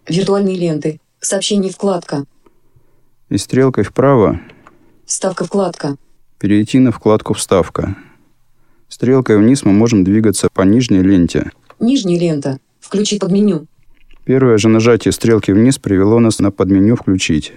Виртуальные 0.10 0.58
ленты. 0.58 1.00
Сообщение 1.22 1.72
вкладка. 1.72 2.26
и 3.30 3.38
стрелкой 3.38 3.86
вправо 3.86 4.42
Вставка 5.06 5.46
вкладка. 5.46 5.96
перейти 6.38 6.80
на 6.80 6.92
вкладку 6.92 7.34
«Вставка». 7.34 7.96
Стрелкой 8.90 9.38
вниз 9.38 9.64
мы 9.64 9.72
можем 9.72 10.04
двигаться 10.04 10.50
по 10.54 10.64
нижней 10.64 11.02
ленте. 11.02 11.52
Нижняя 11.80 12.20
лента. 12.20 12.60
Включи 12.82 13.20
под 13.20 13.32
меню. 13.32 13.68
Первое 14.26 14.58
же 14.58 14.68
нажатие 14.68 15.14
стрелки 15.14 15.52
вниз 15.52 15.80
привело 15.80 16.20
нас 16.20 16.40
на 16.40 16.52
подменю 16.52 16.98
«Включить». 16.98 17.54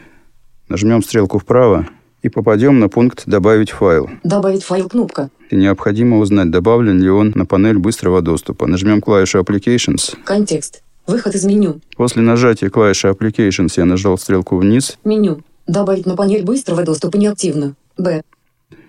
Нажмем 0.68 1.02
стрелку 1.02 1.38
вправо, 1.38 1.88
и 2.22 2.28
попадем 2.28 2.78
на 2.78 2.88
пункт 2.88 3.24
«Добавить 3.26 3.70
файл». 3.70 4.10
Добавить 4.24 4.64
файл 4.64 4.88
кнопка. 4.88 5.30
И 5.50 5.56
необходимо 5.56 6.18
узнать, 6.18 6.50
добавлен 6.50 7.00
ли 7.00 7.08
он 7.08 7.32
на 7.34 7.46
панель 7.46 7.78
быстрого 7.78 8.20
доступа. 8.20 8.66
Нажмем 8.66 9.00
клавишу 9.00 9.38
Applications. 9.38 10.16
Контекст. 10.24 10.82
Выход 11.06 11.34
из 11.34 11.44
меню. 11.44 11.80
После 11.96 12.22
нажатия 12.22 12.68
клавиши 12.68 13.08
Applications 13.08 13.72
я 13.76 13.84
нажал 13.84 14.18
стрелку 14.18 14.56
вниз, 14.56 14.98
Меню. 15.04 15.42
Добавить 15.66 16.06
на 16.06 16.16
панель 16.16 16.44
быстрого 16.44 16.82
доступа 16.82 17.16
неактивно. 17.16 17.74
Б. 17.96 18.22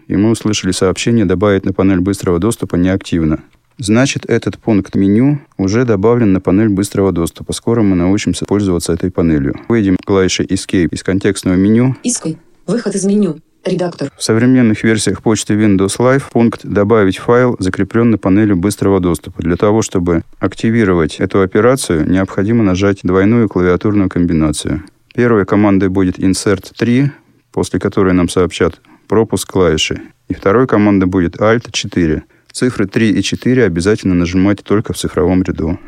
и 0.08 0.16
мы 0.16 0.30
услышали 0.32 0.72
сообщение 0.72 1.26
«Добавить 1.26 1.66
на 1.66 1.74
панель 1.74 2.00
быстрого 2.00 2.40
доступа 2.40 2.76
неактивно». 2.76 3.40
Значит, 3.78 4.26
этот 4.28 4.58
пункт 4.58 4.94
меню 4.96 5.40
уже 5.58 5.86
добавлен 5.86 6.34
на 6.34 6.42
панель 6.42 6.68
быстрого 6.68 7.14
доступа. 7.14 7.54
Скоро 7.54 7.82
мы 7.82 7.96
научимся 7.96 8.46
пользоваться 8.46 8.92
этой 8.92 9.10
панелью. 9.10 9.56
Выйдем 9.70 9.96
клавишей 9.96 10.46
Escape 10.46 10.90
из 10.92 11.02
контекстного 11.02 11.56
меню. 11.56 11.96
Иской. 12.04 12.38
Выход 12.70 12.94
из 12.94 13.04
меню. 13.04 13.40
Редактор. 13.66 14.12
В 14.16 14.22
современных 14.24 14.84
версиях 14.84 15.24
почты 15.24 15.56
Windows 15.56 15.98
Live 15.98 16.26
пункт 16.32 16.64
«Добавить 16.64 17.18
файл» 17.18 17.56
закреплен 17.58 18.12
на 18.12 18.20
панели 18.20 18.54
быстрого 18.54 19.00
доступа. 19.00 19.42
Для 19.42 19.56
того, 19.56 19.82
чтобы 19.82 20.22
активировать 20.38 21.20
эту 21.20 21.42
операцию, 21.42 22.08
необходимо 22.08 22.64
нажать 22.64 23.00
двойную 23.02 23.50
клавиатурную 23.50 24.08
комбинацию. 24.08 24.84
Первой 25.16 25.48
командой 25.48 25.90
будет 25.90 26.20
Insert 26.20 26.72
3, 26.78 27.10
после 27.52 27.80
которой 27.80 28.14
нам 28.14 28.30
сообщат 28.30 28.80
пропуск 29.08 29.52
клавиши. 29.52 30.04
И 30.28 30.36
второй 30.36 30.68
командой 30.68 31.06
будет 31.06 31.38
Alt 31.38 31.72
4. 31.72 32.22
Цифры 32.52 32.86
3 32.86 33.10
и 33.14 33.24
4 33.24 33.66
обязательно 33.66 34.14
нажимать 34.14 34.64
только 34.64 34.94
в 34.94 34.98
цифровом 34.98 35.42
ряду. 35.42 35.80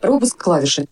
Пропуск 0.00 0.42
клавиши. 0.42 0.86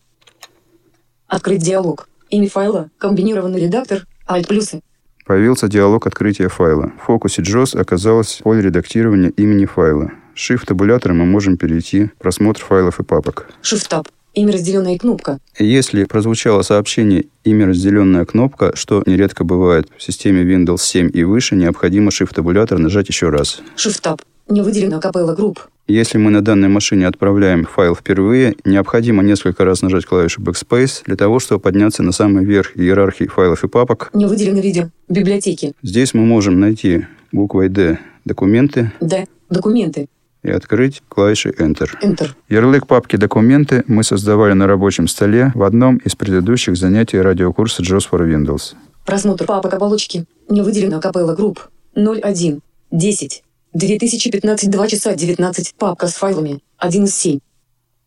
Открыть 1.26 1.62
диалог. 1.62 2.08
Имя 2.30 2.48
файла. 2.48 2.90
Комбинированный 2.98 3.60
редактор. 3.60 4.06
Alt 4.28 4.46
плюсы. 4.46 4.80
Появился 5.24 5.68
диалог 5.68 6.06
открытия 6.06 6.48
файла. 6.48 6.92
В 7.00 7.06
фокусе 7.06 7.42
JOS 7.42 7.78
оказалось 7.78 8.40
поле 8.42 8.60
редактирования 8.60 9.30
имени 9.30 9.64
файла. 9.64 10.10
Shift-табулятором 10.36 11.18
мы 11.18 11.26
можем 11.26 11.56
перейти 11.56 12.06
в 12.06 12.14
просмотр 12.18 12.60
файлов 12.60 13.00
и 13.00 13.04
папок. 13.04 13.48
Shift 13.62 13.88
Tab. 13.90 14.06
Имя 14.34 14.52
разделенная 14.54 14.98
кнопка. 14.98 15.38
Если 15.58 16.04
прозвучало 16.04 16.62
сообщение 16.62 17.26
«Имя 17.44 17.68
разделенная 17.68 18.24
кнопка», 18.24 18.74
что 18.74 19.02
нередко 19.06 19.44
бывает 19.44 19.88
в 19.96 20.02
системе 20.02 20.42
Windows 20.42 20.78
7 20.78 21.10
и 21.14 21.22
выше, 21.22 21.54
необходимо 21.54 22.10
Shift-табулятор 22.10 22.78
нажать 22.78 23.08
еще 23.08 23.28
раз. 23.28 23.62
Shift 23.76 24.02
Tab. 24.02 24.20
Не 24.48 24.62
выделено 24.62 25.00
капелла 25.00 25.34
групп. 25.34 25.60
Если 25.86 26.16
мы 26.16 26.30
на 26.30 26.40
данной 26.42 26.68
машине 26.68 27.06
отправляем 27.06 27.66
файл 27.66 27.94
впервые, 27.94 28.56
необходимо 28.64 29.22
несколько 29.22 29.64
раз 29.64 29.82
нажать 29.82 30.06
клавишу 30.06 30.40
Backspace 30.42 31.02
для 31.04 31.16
того, 31.16 31.40
чтобы 31.40 31.60
подняться 31.60 32.02
на 32.02 32.12
самый 32.12 32.44
верх 32.44 32.76
иерархии 32.76 33.26
файлов 33.26 33.64
и 33.64 33.68
папок. 33.68 34.10
Не 34.14 34.26
выделено 34.26 34.60
видео. 34.60 34.88
Библиотеки. 35.08 35.72
Здесь 35.82 36.14
мы 36.14 36.24
можем 36.24 36.58
найти 36.58 37.06
буквой 37.32 37.68
D 37.68 37.98
«Документы» 38.24 38.92
Д. 39.00 39.26
Документы. 39.50 40.08
и 40.42 40.50
открыть 40.50 41.02
клавишей 41.08 41.52
Enter. 41.52 41.88
Enter. 42.02 42.28
Ярлык 42.48 42.86
папки 42.86 43.16
«Документы» 43.16 43.84
мы 43.86 44.04
создавали 44.04 44.54
на 44.54 44.66
рабочем 44.66 45.06
столе 45.08 45.52
в 45.54 45.62
одном 45.62 45.98
из 45.98 46.14
предыдущих 46.16 46.76
занятий 46.76 47.18
радиокурса 47.18 47.82
JOS 47.82 48.08
for 48.10 48.20
Windows. 48.26 48.74
Просмотр 49.04 49.44
папок 49.44 49.74
оболочки. 49.74 50.24
Не 50.48 50.62
выделено 50.62 51.00
капелла 51.00 51.34
групп. 51.34 51.68
01. 51.94 52.60
10. 52.90 53.42
2015 53.74 54.70
2 54.70 54.88
часа 54.88 55.14
19. 55.14 55.74
Папка 55.76 56.06
с 56.06 56.14
файлами. 56.14 56.60
1 56.78 57.04
из 57.04 57.16
7. 57.16 57.40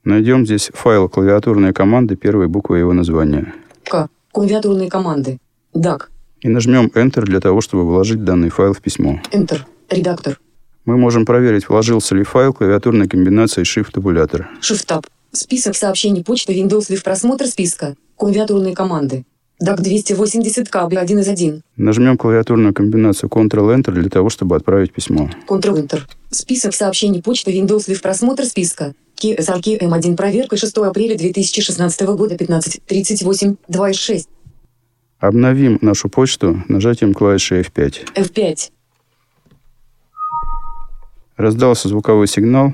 Найдем 0.06 0.46
здесь 0.46 0.70
файл 0.74 1.10
клавиатурной 1.10 1.74
команды 1.74 2.16
первой 2.16 2.48
буквы 2.48 2.80
его 2.80 2.94
названия. 2.94 3.54
К. 3.84 4.08
Клавиатурные 4.32 4.90
команды. 4.90 5.40
DAC. 5.74 6.04
И 6.40 6.48
нажмем 6.48 6.90
Enter 6.96 7.24
для 7.24 7.42
того, 7.42 7.60
чтобы 7.60 7.86
вложить 7.86 8.24
данный 8.24 8.50
файл 8.50 8.72
в 8.72 8.82
письмо. 8.82 9.20
Enter. 9.32 9.60
Редактор. 9.90 10.40
Мы 10.86 10.98
можем 10.98 11.26
проверить, 11.26 11.68
вложился 11.68 12.16
ли 12.16 12.24
файл 12.24 12.54
клавиатурной 12.54 13.10
комбинацией 13.10 13.66
Shift-табулятор. 13.66 14.48
Shift 14.62 14.88
Tab. 14.88 15.06
Список 15.34 15.76
сообщений 15.76 16.24
почты 16.24 16.54
Windows 16.54 16.90
Live 16.90 17.04
просмотр 17.04 17.46
списка. 17.46 17.96
Клавиатурные 18.16 18.74
команды. 18.74 19.26
DAC 19.60 19.82
280 19.82 20.70
кабель 20.70 21.00
1 21.00 21.20
из 21.20 21.28
1. 21.28 21.64
Нажмем 21.78 22.18
клавиатурную 22.18 22.74
комбинацию 22.74 23.30
Ctrl-Enter 23.30 23.92
для 23.92 24.10
того, 24.10 24.30
чтобы 24.30 24.56
отправить 24.56 24.94
письмо. 24.94 25.30
Ctrl-Enter. 25.48 26.02
Список 26.30 26.76
сообщений 26.76 27.24
почты 27.24 27.52
Windows 27.52 27.88
Live 27.88 28.02
просмотр 28.02 28.46
списка. 28.46 28.94
KSRK 29.20 29.80
M1 29.80 30.16
проверка 30.16 30.58
6 30.58 30.78
апреля 30.78 31.18
2016 31.18 32.02
года 32.02 32.36
15.38 32.36 33.58
2 33.68 33.90
из 33.90 33.96
6. 33.96 34.30
Обновим 35.20 35.80
нашу 35.82 36.10
почту 36.10 36.64
нажатием 36.68 37.16
клавиши 37.16 37.62
F5. 37.62 38.14
F5. 38.14 38.70
Раздался 41.36 41.88
звуковой 41.88 42.28
сигнал. 42.28 42.74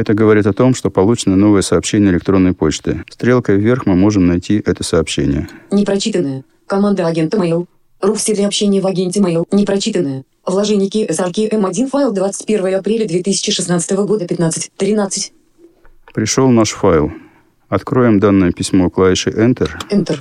Это 0.00 0.14
говорит 0.14 0.46
о 0.46 0.54
том, 0.54 0.74
что 0.74 0.88
получено 0.88 1.36
новое 1.36 1.60
сообщение 1.60 2.10
электронной 2.10 2.54
почты. 2.54 3.04
Стрелкой 3.10 3.58
вверх 3.58 3.84
мы 3.84 3.96
можем 3.96 4.26
найти 4.26 4.62
это 4.64 4.82
сообщение. 4.82 5.46
Непрочитанное. 5.70 6.42
Команда 6.66 7.06
агента 7.06 7.36
Mail. 7.36 7.66
Рукси 8.00 8.32
для 8.32 8.46
общения 8.46 8.80
в 8.80 8.86
агенте 8.86 9.20
Mail. 9.20 9.44
Непрочитанное. 9.52 10.24
Вложение 10.46 10.88
KSRK 10.88 11.50
M1 11.50 11.88
файл 11.90 12.12
21 12.12 12.76
апреля 12.76 13.06
2016 13.06 13.90
года 13.90 14.24
15.13. 14.24 15.32
Пришел 16.14 16.48
наш 16.48 16.70
файл. 16.70 17.12
Откроем 17.68 18.20
данное 18.20 18.52
письмо 18.52 18.88
клавишей 18.88 19.34
Enter. 19.34 19.68
Enter. 19.90 20.20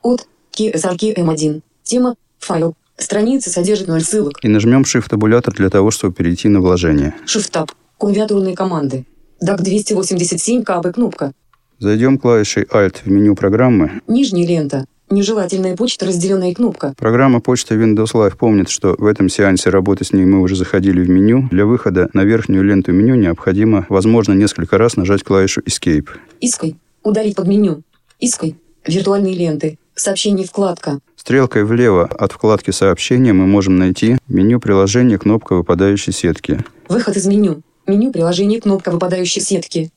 От 0.00 0.26
KSRK 0.58 1.16
M1. 1.16 1.60
Тема. 1.82 2.16
Файл. 2.38 2.76
Страница 2.96 3.50
содержит 3.50 3.88
0 3.88 4.00
ссылок. 4.00 4.42
И 4.42 4.48
нажмем 4.48 4.84
Shift-табулятор 4.84 5.52
для 5.52 5.68
того, 5.68 5.90
чтобы 5.90 6.14
перейти 6.14 6.48
на 6.48 6.62
вложение. 6.62 7.14
Shift 7.26 7.52
Tab. 7.52 7.70
Клавиатурные 7.98 8.56
команды. 8.56 9.04
DAC 9.42 9.62
287 9.62 10.64
КБ 10.64 10.94
кнопка. 10.94 11.32
Зайдем 11.78 12.18
клавишей 12.18 12.64
Alt 12.64 12.96
в 13.04 13.10
меню 13.10 13.36
программы. 13.36 14.00
Нижняя 14.08 14.46
лента. 14.46 14.84
Нежелательная 15.10 15.74
почта, 15.76 16.06
разделенная 16.06 16.52
кнопка. 16.52 16.92
Программа 16.98 17.40
почта 17.40 17.74
Windows 17.76 18.12
Live 18.12 18.36
помнит, 18.36 18.68
что 18.68 18.94
в 18.98 19.06
этом 19.06 19.28
сеансе 19.28 19.70
работы 19.70 20.04
с 20.04 20.12
ней 20.12 20.26
мы 20.26 20.40
уже 20.40 20.54
заходили 20.54 21.02
в 21.02 21.08
меню. 21.08 21.48
Для 21.50 21.64
выхода 21.64 22.10
на 22.12 22.24
верхнюю 22.24 22.62
ленту 22.64 22.92
меню 22.92 23.14
необходимо, 23.14 23.86
возможно, 23.88 24.32
несколько 24.32 24.76
раз 24.76 24.96
нажать 24.96 25.22
клавишу 25.22 25.62
Escape. 25.62 26.08
Иской. 26.40 26.76
Удалить 27.04 27.36
под 27.36 27.46
меню. 27.46 27.82
Иской. 28.20 28.56
Виртуальные 28.86 29.34
ленты. 29.34 29.78
Сообщение 29.94 30.46
вкладка. 30.46 30.98
Стрелкой 31.16 31.64
влево 31.64 32.04
от 32.06 32.32
вкладки 32.32 32.70
«Сообщения» 32.70 33.32
мы 33.32 33.46
можем 33.46 33.76
найти 33.76 34.18
меню 34.28 34.60
приложения 34.60 35.18
кнопка 35.18 35.54
выпадающей 35.56 36.12
сетки. 36.12 36.64
Выход 36.88 37.16
из 37.16 37.26
меню. 37.26 37.62
Меню 37.88 38.12
приложения 38.12 38.60
кнопка 38.60 38.90
выпадающей 38.90 39.40
сетки. 39.40 39.90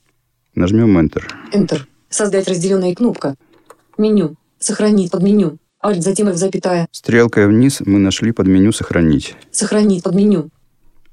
Нажмем 0.55 0.97
Enter. 0.97 1.23
Enter. 1.51 1.81
Создать 2.09 2.47
разделенная 2.47 2.95
кнопка. 2.95 3.35
Меню. 3.97 4.35
Сохранить 4.59 5.11
под 5.11 5.23
меню. 5.23 5.57
Alt, 5.83 5.99
затем 5.99 6.29
F 6.29 6.37
запятая. 6.37 6.87
Стрелкой 6.91 7.47
вниз 7.47 7.81
мы 7.85 7.99
нашли 7.99 8.31
под 8.31 8.47
меню 8.47 8.71
«Сохранить». 8.71 9.35
Сохранить 9.51 10.03
под 10.03 10.15
меню. 10.15 10.49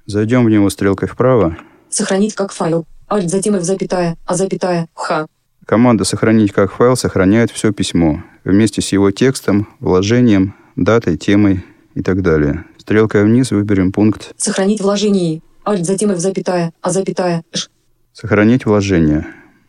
Зайдем 0.07 0.45
в 0.45 0.51
него 0.51 0.71
стрелкой 0.71 1.09
вправо. 1.09 1.57
Сохранить 1.91 2.35
как 2.35 2.53
файл. 2.53 2.87
Alt, 3.09 3.27
затем 3.27 3.57
F 3.57 3.65
запятая. 3.65 4.17
А 4.25 4.37
запятая. 4.37 4.89
Х. 4.95 5.27
Команда 5.67 6.05
«Сохранить 6.05 6.53
как 6.53 6.73
файл» 6.73 6.97
сохраняет 6.97 7.51
все 7.51 7.73
письмо 7.73 8.23
вместе 8.45 8.83
с 8.83 8.93
его 8.93 9.11
текстом, 9.11 9.67
вложением, 9.81 10.55
датой, 10.77 11.17
темой 11.17 11.65
и 11.95 12.03
так 12.03 12.23
далее. 12.23 12.67
Стрелкой 12.77 13.25
вниз 13.25 13.51
выберем 13.51 13.91
пункт 13.91 14.33
Сохранить 14.37 14.81
вложение. 14.81 15.43
Alt, 15.69 15.85
затем 15.85 16.11
F 16.11 16.19
запятая. 16.19 16.73
А 16.81 16.91
запятая. 16.91 17.45
Ш. 17.53 17.69
«Сохранить 18.15 18.65
вложение». 18.65 19.27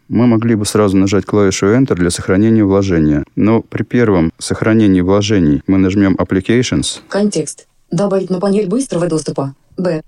Мы 0.08 0.26
могли 0.26 0.56
бы 0.56 0.66
сразу 0.66 0.98
нажать 0.98 1.26
клавишу 1.26 1.68
Enter 1.68 1.94
для 1.94 2.10
сохранения 2.10 2.64
вложения, 2.64 3.26
но 3.36 3.62
при 3.62 3.84
первом 3.84 4.32
сохранении 4.40 5.02
вложений 5.02 5.62
мы 5.68 5.78
нажмем 5.78 6.16
Applications. 6.16 7.02
Контекст. 7.10 7.68
Добавить 7.92 8.32
на 8.32 8.40
панель 8.40 8.68
быстрого 8.68 9.08
доступа. 9.08 9.54
Б. 9.78 10.02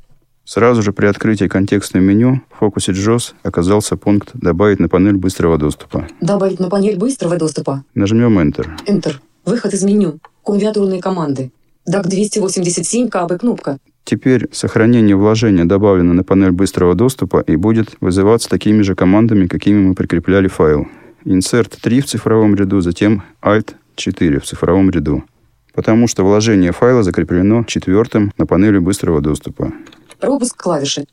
Сразу 0.44 0.82
же 0.82 0.92
при 0.92 1.06
открытии 1.06 1.48
контекстного 1.48 2.04
меню 2.04 2.42
в 2.50 2.60
фокусе 2.60 2.94
JOS 2.94 3.34
оказался 3.44 3.96
пункт 3.96 4.30
«Добавить 4.34 4.80
на 4.80 4.90
панель 4.90 5.18
быстрого 5.18 5.60
доступа». 5.60 6.08
Добавить 6.20 6.60
на 6.60 6.70
панель 6.70 6.98
быстрого 6.98 7.38
доступа. 7.38 7.84
Нажмем 7.94 8.40
Enter. 8.40 8.68
Enter. 8.88 9.16
Выход 9.46 9.74
из 9.74 9.84
меню. 9.84 10.20
Клавиатурные 10.42 11.00
команды. 11.00 11.52
DAC 11.88 12.08
287 12.08 13.10
КБ 13.10 13.40
кнопка. 13.40 13.78
Теперь 14.04 14.50
сохранение 14.52 15.16
вложения 15.16 15.66
добавлено 15.66 16.14
на 16.14 16.24
панель 16.24 16.52
быстрого 16.52 16.96
доступа 16.96 17.42
и 17.42 17.56
будет 17.56 17.96
вызываться 18.02 18.50
такими 18.50 18.82
же 18.82 18.96
командами, 18.96 19.48
какими 19.48 19.80
мы 19.80 19.96
прикрепляли 19.96 20.48
файл. 20.48 20.88
Insert 21.26 21.78
3 21.82 22.02
в 22.02 22.06
цифровом 22.06 22.56
ряду, 22.56 22.82
затем 22.82 23.24
Alt 23.42 23.76
4 23.96 24.40
в 24.40 24.46
цифровом 24.46 24.90
ряду. 24.90 25.24
Потому 25.74 26.08
что 26.08 26.24
вложение 26.24 26.72
файла 26.72 27.04
закреплено 27.04 27.64
четвертым 27.64 28.34
на 28.38 28.46
панели 28.46 28.80
быстрого 28.80 29.22
доступа. 29.22 29.72
Пропуск 30.20 30.62
клавиши. 30.62 31.06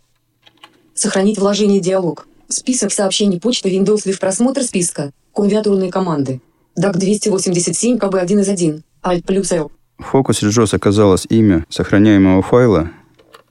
Сохранить 0.94 1.38
вложение 1.38 1.81
диалог. 1.81 2.27
Список 2.48 2.92
сообщений 2.92 3.40
почты 3.40 3.68
Windows 3.68 4.07
Live 4.07 4.18
просмотр 4.18 4.62
списка. 4.62 5.12
Клавиатурные 5.33 5.92
команды. 5.92 6.40
DAC 6.77 6.96
287 6.96 7.98
КБ 7.98 8.14
1 8.14 8.40
из 8.40 8.48
1. 8.48 8.83
Alt 9.03 9.24
плюс 9.24 9.53
L. 9.53 9.70
В 9.98 10.04
фокусе 10.04 10.46
JOS 10.46 10.74
оказалось 10.74 11.26
имя 11.28 11.66
сохраняемого 11.68 12.42
файла. 12.42 12.90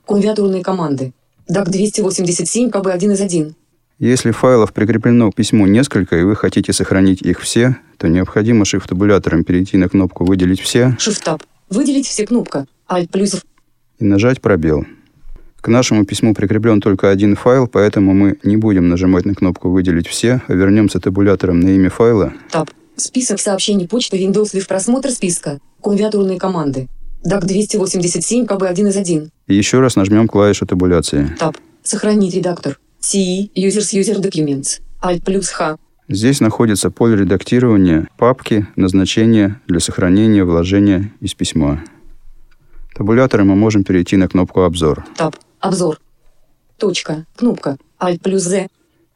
Клавиатурные 0.05 0.63
команды. 0.63 1.13
DAC 1.49 1.69
287 1.69 2.69
КБ1 2.69 3.13
из 3.13 3.21
1. 3.21 3.55
Если 3.99 4.31
файлов 4.31 4.73
прикреплено 4.73 5.31
к 5.31 5.35
письму 5.35 5.65
несколько, 5.65 6.17
и 6.17 6.23
вы 6.23 6.35
хотите 6.35 6.71
сохранить 6.71 7.21
их 7.21 7.39
все, 7.39 7.77
то 7.97 8.07
необходимо 8.07 8.63
shift-табулятором 8.63 9.43
перейти 9.43 9.75
на 9.77 9.89
кнопку 9.89 10.23
«Выделить 10.23 10.61
все» 10.61 10.95
Shift-Tab. 10.99 11.41
Выделить 11.69 12.07
все 12.07 12.25
кнопка. 12.25 12.67
Alt 12.87 13.09
плюс 13.09 13.41
и 13.99 14.05
нажать 14.05 14.41
«Пробел». 14.41 14.85
К 15.59 15.69
нашему 15.69 16.05
письму 16.05 16.33
прикреплен 16.33 16.79
только 16.79 17.09
один 17.09 17.35
файл, 17.35 17.67
поэтому 17.67 18.13
мы 18.13 18.37
не 18.43 18.55
будем 18.55 18.87
нажимать 18.87 19.25
на 19.25 19.33
кнопку 19.33 19.69
«Выделить 19.69 20.07
все», 20.07 20.41
а 20.47 20.53
вернемся 20.53 20.99
табулятором 20.99 21.59
на 21.59 21.69
имя 21.69 21.89
файла. 21.89 22.33
Tab. 22.53 22.69
Список 22.95 23.39
сообщений 23.39 23.87
почты 23.87 24.17
Windows 24.17 24.53
Live 24.53 24.67
просмотр 24.67 25.11
списка. 25.11 25.59
Клавиатурные 25.81 26.39
команды. 26.39 26.87
DAC 27.25 27.45
287 27.45 28.45
КБ1 28.45 28.89
из 28.89 28.97
1. 28.97 29.31
И 29.47 29.55
еще 29.55 29.79
раз 29.79 29.95
нажмем 29.95 30.27
клавишу 30.27 30.65
табуляции. 30.65 31.35
Tab. 31.39 31.55
Сохранить 31.83 32.33
редактор. 32.33 32.79
CE 33.01 33.49
Users 33.55 33.93
User 33.93 34.21
Documents. 34.21 34.81
Alt 35.01 35.23
плюс 35.23 35.51
H. 35.51 35.77
Здесь 36.09 36.39
находится 36.39 36.89
поле 36.89 37.17
редактирования 37.17 38.07
папки 38.17 38.65
назначения 38.75 39.61
для 39.67 39.79
сохранения 39.79 40.43
вложения 40.43 41.11
из 41.19 41.33
письма. 41.33 41.83
Табулятором 42.95 43.49
мы 43.49 43.55
можем 43.55 43.83
перейти 43.83 44.15
на 44.15 44.27
кнопку 44.27 44.61
«Обзор». 44.61 45.05
Tab. 45.17 45.35
Обзор. 45.59 45.99
Точка. 46.77 47.25
Кнопка. 47.35 47.77
Alt 47.99 48.21
плюс 48.21 48.43
Z. 48.43 48.67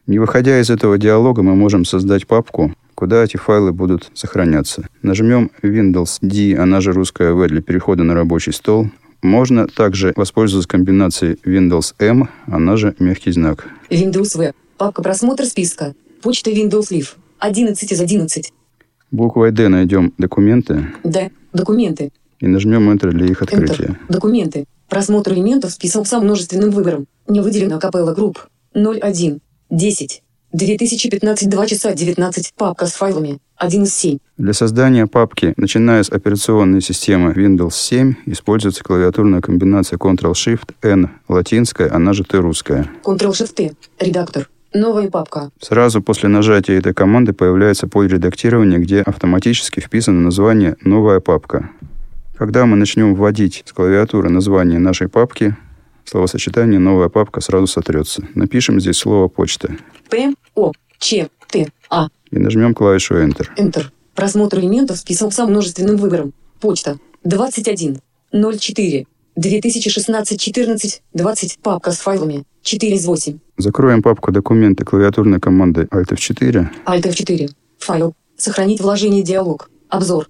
Не 0.08 0.19
выходя 0.19 0.60
из 0.60 0.69
этого 0.69 0.97
диалога, 0.97 1.43
мы 1.43 1.56
можем 1.56 1.86
создать 1.86 2.28
папку, 2.28 2.76
куда 3.02 3.24
эти 3.24 3.36
файлы 3.36 3.72
будут 3.74 4.12
сохраняться. 4.14 4.88
Нажмем 5.02 5.50
Windows 5.64 6.20
D, 6.22 6.56
она 6.56 6.82
же 6.82 6.92
русская 6.92 7.34
V 7.34 7.48
для 7.48 7.60
перехода 7.60 8.04
на 8.04 8.14
рабочий 8.14 8.54
стол. 8.54 8.92
Можно 9.24 9.66
также 9.66 10.14
воспользоваться 10.16 10.70
комбинацией 10.70 11.40
Windows 11.44 11.96
M, 11.98 12.30
она 12.46 12.78
же 12.78 12.94
мягкий 13.00 13.32
знак. 13.32 13.66
Windows 13.90 14.38
V. 14.38 14.54
Папка 14.78 15.02
просмотр 15.02 15.46
списка. 15.46 15.96
Почта 16.22 16.52
Windows 16.52 16.92
Live. 16.92 17.16
11 17.40 17.92
из 17.92 18.00
11. 18.00 18.54
Буквой 19.10 19.52
D 19.52 19.68
найдем 19.68 20.14
документы 20.20 20.86
D. 21.04 21.32
Документы. 21.54 22.12
и 22.40 22.46
нажмем 22.46 22.88
Enter 22.92 23.10
для 23.10 23.26
их 23.26 23.42
открытия. 23.42 23.84
Enter. 23.84 23.96
Документы. 24.10 24.66
Просмотр 24.90 25.34
элементов 25.34 25.72
список 25.72 26.06
со 26.06 26.20
множественным 26.20 26.70
выбором. 26.70 27.08
Не 27.28 27.42
выделено 27.42 27.80
капелла 27.80 28.14
групп. 28.14 28.48
01. 28.76 29.42
10. 29.72 30.22
2015 30.54 31.50
2 31.50 31.68
часа 31.68 31.94
19. 31.94 32.54
Папка 32.56 32.86
с 32.86 32.94
файлами. 32.94 33.40
1 33.58 33.84
из 33.84 33.94
7. 33.94 34.18
Для 34.38 34.54
создания 34.54 35.08
папки, 35.08 35.54
начиная 35.56 36.04
с 36.04 36.10
операционной 36.10 36.82
системы 36.82 37.32
Windows 37.32 37.72
7, 37.72 38.16
используется 38.26 38.84
клавиатурная 38.84 39.40
комбинация 39.40 39.98
Ctrl-Shift-N, 39.98 41.10
латинская, 41.30 41.90
она 41.90 42.14
же 42.14 42.24
T 42.24 42.40
русская. 42.40 42.90
Ctrl-Shift-T. 43.04 43.74
Редактор. 44.00 44.50
Новая 44.74 45.10
папка. 45.10 45.52
Сразу 45.60 46.02
после 46.02 46.30
нажатия 46.30 46.78
этой 46.80 46.94
команды 46.94 47.34
появляется 47.34 47.88
поле 47.88 48.08
редактирования, 48.10 48.78
где 48.78 49.02
автоматически 49.02 49.80
вписано 49.80 50.22
название 50.22 50.76
«Новая 50.82 51.20
папка». 51.20 51.70
Когда 52.38 52.66
мы 52.66 52.78
начнем 52.78 53.14
вводить 53.14 53.64
с 53.66 53.74
клавиатуры 53.74 54.30
название 54.30 54.80
нашей 54.80 55.08
папки, 55.08 55.56
словосочетание 56.06 56.80
«новая 56.80 57.10
папка» 57.10 57.42
сразу 57.42 57.68
сотрется. 57.68 58.24
Напишем 58.34 58.80
здесь 58.80 58.98
слово 58.98 59.28
«почта» 59.28 59.76
П. 60.12 60.34
О. 60.56 60.72
Ч. 61.00 61.30
Т. 61.48 61.68
А. 61.90 62.08
и 62.32 62.40
нажмем 62.40 62.74
клавишу 62.74 63.16
Enter. 63.16 63.48
Enter. 63.58 63.86
Просмотр 64.16 64.60
элементов 64.60 64.98
список 64.98 65.34
со 65.34 65.46
множественным 65.46 65.98
выбором. 65.98 66.34
Почта. 66.60 66.98
21. 67.24 68.00
04. 68.32 69.08
2016 69.36 70.40
14 70.40 71.02
20. 71.14 71.60
Папка 71.62 71.92
с 71.92 72.00
файлами. 72.00 72.44
4 72.64 72.96
из 72.96 73.06
8. 73.06 73.40
Закроем 73.58 74.02
папку 74.02 74.32
«Документы» 74.32 74.86
клавиатурной 74.86 75.40
командой 75.40 75.86
Alt 75.86 76.10
F4 76.12 76.68
Alt 76.86 77.04
F4. 77.04 77.50
Файл. 77.80 78.14
Сохранить 78.38 78.82
вложение 78.82 79.24
диалог. 79.24 79.70
Обзор. 79.90 80.30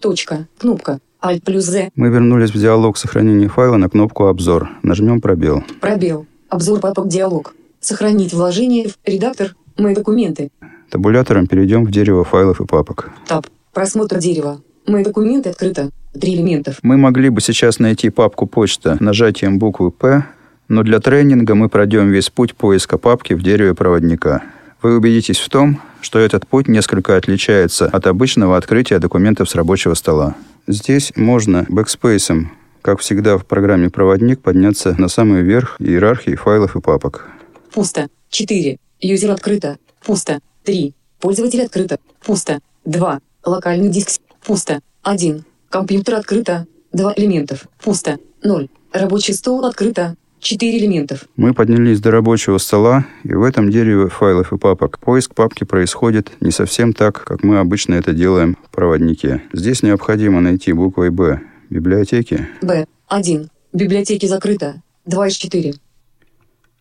Точка. 0.00 0.48
Кнопка. 0.58 1.00
Alt 1.22 1.42
плюс 1.44 1.64
Z. 1.64 1.90
Мы 1.94 2.08
вернулись 2.08 2.50
в 2.50 2.60
диалог 2.60 2.98
сохранения 2.98 3.48
файла 3.48 3.76
на 3.76 3.88
кнопку 3.88 4.26
«Обзор». 4.26 4.68
Нажмем 4.82 5.20
«Пробел». 5.20 5.64
Пробел. 5.80 6.26
Обзор 6.50 6.80
папок 6.80 7.08
диалог. 7.08 7.54
Сохранить 7.84 8.32
вложение 8.32 8.88
в 8.88 8.96
редактор. 9.04 9.54
Мои 9.76 9.94
документы. 9.94 10.50
Табулятором 10.88 11.46
перейдем 11.46 11.84
в 11.84 11.90
дерево 11.90 12.24
файлов 12.24 12.62
и 12.62 12.64
папок. 12.64 13.10
Tab. 13.28 13.46
Просмотр 13.74 14.16
дерева. 14.16 14.62
Мои 14.86 15.04
документы 15.04 15.50
открыто. 15.50 15.90
Три 16.18 16.34
элементов. 16.34 16.78
Мы 16.80 16.96
могли 16.96 17.28
бы 17.28 17.42
сейчас 17.42 17.78
найти 17.78 18.08
папку 18.08 18.46
«Почта» 18.46 18.96
нажатием 19.00 19.58
буквы 19.58 19.90
«П», 19.90 20.24
но 20.66 20.82
для 20.82 20.98
тренинга 20.98 21.54
мы 21.54 21.68
пройдем 21.68 22.08
весь 22.08 22.30
путь 22.30 22.54
поиска 22.54 22.96
папки 22.96 23.34
в 23.34 23.42
дереве 23.42 23.74
проводника. 23.74 24.42
Вы 24.80 24.96
убедитесь 24.96 25.38
в 25.38 25.50
том, 25.50 25.78
что 26.00 26.18
этот 26.18 26.46
путь 26.46 26.68
несколько 26.68 27.18
отличается 27.18 27.84
от 27.84 28.06
обычного 28.06 28.56
открытия 28.56 28.98
документов 28.98 29.50
с 29.50 29.54
рабочего 29.54 29.92
стола. 29.92 30.36
Здесь 30.66 31.12
можно 31.16 31.66
backspace 31.68 32.30
ом, 32.30 32.50
как 32.80 33.00
всегда 33.00 33.36
в 33.36 33.44
программе 33.44 33.90
«Проводник», 33.90 34.40
подняться 34.40 34.94
на 34.98 35.08
самый 35.08 35.42
верх 35.42 35.76
иерархии 35.80 36.34
файлов 36.34 36.76
и 36.76 36.80
папок. 36.80 37.28
Пусто. 37.74 38.08
4. 38.30 38.78
User 39.00 39.30
открыто. 39.32 39.78
Пусто. 40.06 40.38
3. 40.62 40.94
Пользователь 41.18 41.62
открыто. 41.62 41.98
Пусто. 42.24 42.60
2. 42.84 43.20
Локальный 43.44 43.88
диск. 43.88 44.20
Пусто. 44.46 44.80
1. 45.02 45.44
Компьютер 45.70 46.14
открыто. 46.14 46.68
2 46.92 47.14
элементов. 47.16 47.66
Пусто. 47.82 48.20
0. 48.44 48.68
Рабочий 48.92 49.32
стол 49.32 49.64
открыто. 49.64 50.14
4 50.38 50.78
элементов. 50.78 51.24
Мы 51.34 51.52
поднялись 51.52 51.98
до 52.00 52.12
рабочего 52.12 52.58
стола, 52.58 53.06
и 53.24 53.34
в 53.34 53.42
этом 53.42 53.70
дереве 53.70 54.08
файлов 54.08 54.52
и 54.52 54.56
папок 54.56 55.00
поиск 55.00 55.34
папки 55.34 55.64
происходит 55.64 56.30
не 56.40 56.52
совсем 56.52 56.92
так, 56.92 57.24
как 57.24 57.42
мы 57.42 57.58
обычно 57.58 57.94
это 57.94 58.12
делаем 58.12 58.56
в 58.64 58.70
проводнике. 58.70 59.42
Здесь 59.52 59.82
необходимо 59.82 60.40
найти 60.40 60.72
буквой 60.72 61.10
«Б» 61.10 61.40
библиотеки. 61.70 62.46
Б. 62.62 62.86
1. 63.08 63.48
Библиотеки 63.72 64.26
закрыто. 64.26 64.80
2 65.06 65.26
из 65.26 65.34
4. 65.34 65.74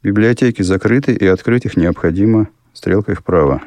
Библиотеки 0.03 0.61
закрыты, 0.61 1.13
и 1.13 1.25
открыть 1.25 1.65
их 1.65 1.77
необходимо 1.77 2.49
стрелкой 2.73 3.15
вправо. 3.15 3.61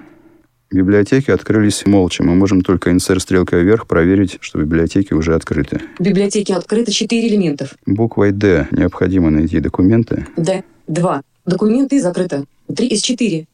Библиотеки 0.71 1.31
открылись 1.31 1.87
молча. 1.87 2.23
Мы 2.25 2.35
можем 2.35 2.61
только 2.61 2.91
инсерт 2.91 3.23
стрелкой 3.23 3.63
вверх 3.63 3.87
проверить, 3.87 4.39
что 4.41 4.59
библиотеки 4.59 5.15
уже 5.15 5.35
открыты. 5.35 5.81
Библиотеки 5.99 6.53
открыто 6.53 6.93
4 6.93 7.29
элементов. 7.29 7.75
Буквой 7.87 8.33
«Д» 8.33 8.69
необходимо 8.73 9.31
найти 9.31 9.61
документы 9.61 10.27
Д. 10.37 10.65
2. 10.89 11.23
Документы 11.47 12.01
закрыто. 12.01 12.45
3 12.75 12.87
из 12.89 13.01
4. 13.01 13.47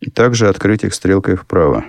и 0.00 0.10
также 0.10 0.48
открыть 0.48 0.84
их 0.84 0.92
стрелкой 0.92 1.36
вправо. 1.36 1.84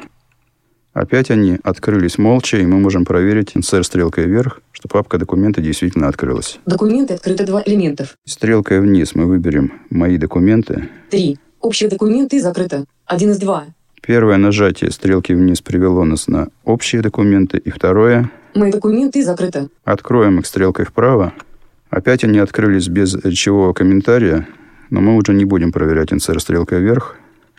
Опять 0.97 1.29
они 1.29 1.59
открылись 1.61 2.17
молча, 2.17 2.57
и 2.57 2.65
мы 2.65 2.79
можем 2.79 3.05
проверить 3.05 3.51
инсерт 3.53 3.85
стрелкой 3.85 4.25
вверх, 4.25 4.61
что 4.71 4.87
папка 4.87 5.19
«Документы» 5.19 5.61
действительно 5.61 6.07
открылась. 6.07 6.57
Документы 6.65 7.13
открыто 7.13 7.45
2 7.45 7.63
элементов. 7.67 8.15
Стрелкой 8.25 8.81
вниз 8.81 9.13
мы 9.13 9.25
выберем 9.25 9.73
«Мои 9.91 10.17
документы». 10.17 10.89
3. 11.11 11.37
Общие 11.61 11.87
документы 11.87 12.41
закрыто. 12.41 12.85
1 13.05 13.29
из 13.29 13.37
2. 13.37 13.65
Первое 14.01 14.37
нажатие 14.37 14.89
стрелки 14.89 15.33
вниз 15.33 15.61
привело 15.61 16.03
нас 16.03 16.27
на 16.27 16.47
общие 16.63 17.03
документы, 17.03 17.59
и 17.59 17.69
второе 17.69 18.31
Мои 18.55 18.71
документы 18.71 19.23
закрыто. 19.23 19.69
Откроем 19.83 20.39
их 20.39 20.47
стрелкой 20.47 20.85
вправо. 20.85 21.31
Опять 21.91 22.23
они 22.23 22.39
открылись 22.39 22.87
без 22.87 23.13
речевого 23.13 23.73
комментария, 23.73 24.47
но 24.89 25.01
мы 25.01 25.15
уже 25.15 25.35
не 25.35 25.45
будем 25.45 25.71
проверять 25.71 26.11
инсерт 26.11 26.41
стрелкой 26.41 26.81
вверх, 26.81 27.17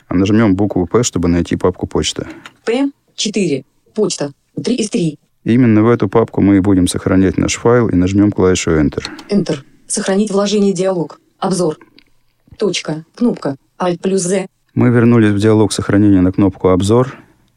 а 0.08 0.14
нажмем 0.14 0.56
букву 0.56 0.88
«П», 0.88 1.04
чтобы 1.04 1.28
найти 1.28 1.54
папку 1.54 1.86
«Почта». 1.86 2.26
П. 2.64 2.90
4. 3.18 3.64
Почта. 3.94 4.32
3 4.62 4.74
из 4.76 4.90
3. 4.90 5.18
Именно 5.44 5.82
в 5.82 5.88
эту 5.88 6.08
папку 6.08 6.40
мы 6.40 6.56
и 6.56 6.60
будем 6.60 6.86
сохранять 6.86 7.36
наш 7.36 7.56
файл 7.56 7.88
и 7.88 7.96
нажмем 7.96 8.30
клавишу 8.30 8.70
Enter. 8.70 9.02
Enter. 9.28 9.58
Сохранить 9.88 10.30
вложение 10.30 10.72
диалог. 10.72 11.20
Обзор. 11.40 11.78
Точка. 12.58 13.04
Кнопка. 13.16 13.56
Alt 13.78 13.98
плюс 14.00 14.22
Z. 14.22 14.46
Мы 14.74 14.90
вернулись 14.90 15.32
в 15.32 15.38
диалог 15.38 15.72
сохранения 15.72 16.20
на 16.20 16.30
кнопку 16.30 16.68
«Обзор», 16.68 17.16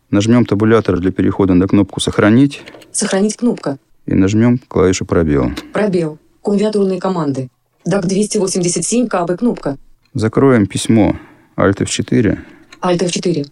нажмем 0.09 0.45
табулятор 0.45 0.99
для 0.99 1.11
перехода 1.11 1.53
на 1.53 1.67
кнопку 1.67 1.99
«Сохранить» 1.99 2.63
Сохранить 2.91 3.37
кнопка. 3.37 3.77
и 4.07 4.15
нажмем 4.15 4.57
клавишу 4.67 5.05
«Пробел». 5.05 5.51
Пробел. 5.73 6.17
Клавиатурные 6.41 6.99
команды. 6.99 7.49
DAC 7.87 8.07
287 8.07 9.07
КБ 9.07 9.37
кнопка. 9.37 9.77
Закроем 10.15 10.65
письмо 10.65 11.15
Alt 11.55 11.77
F4. 11.77 12.39
Alt 12.81 12.99
F4. 12.99 13.47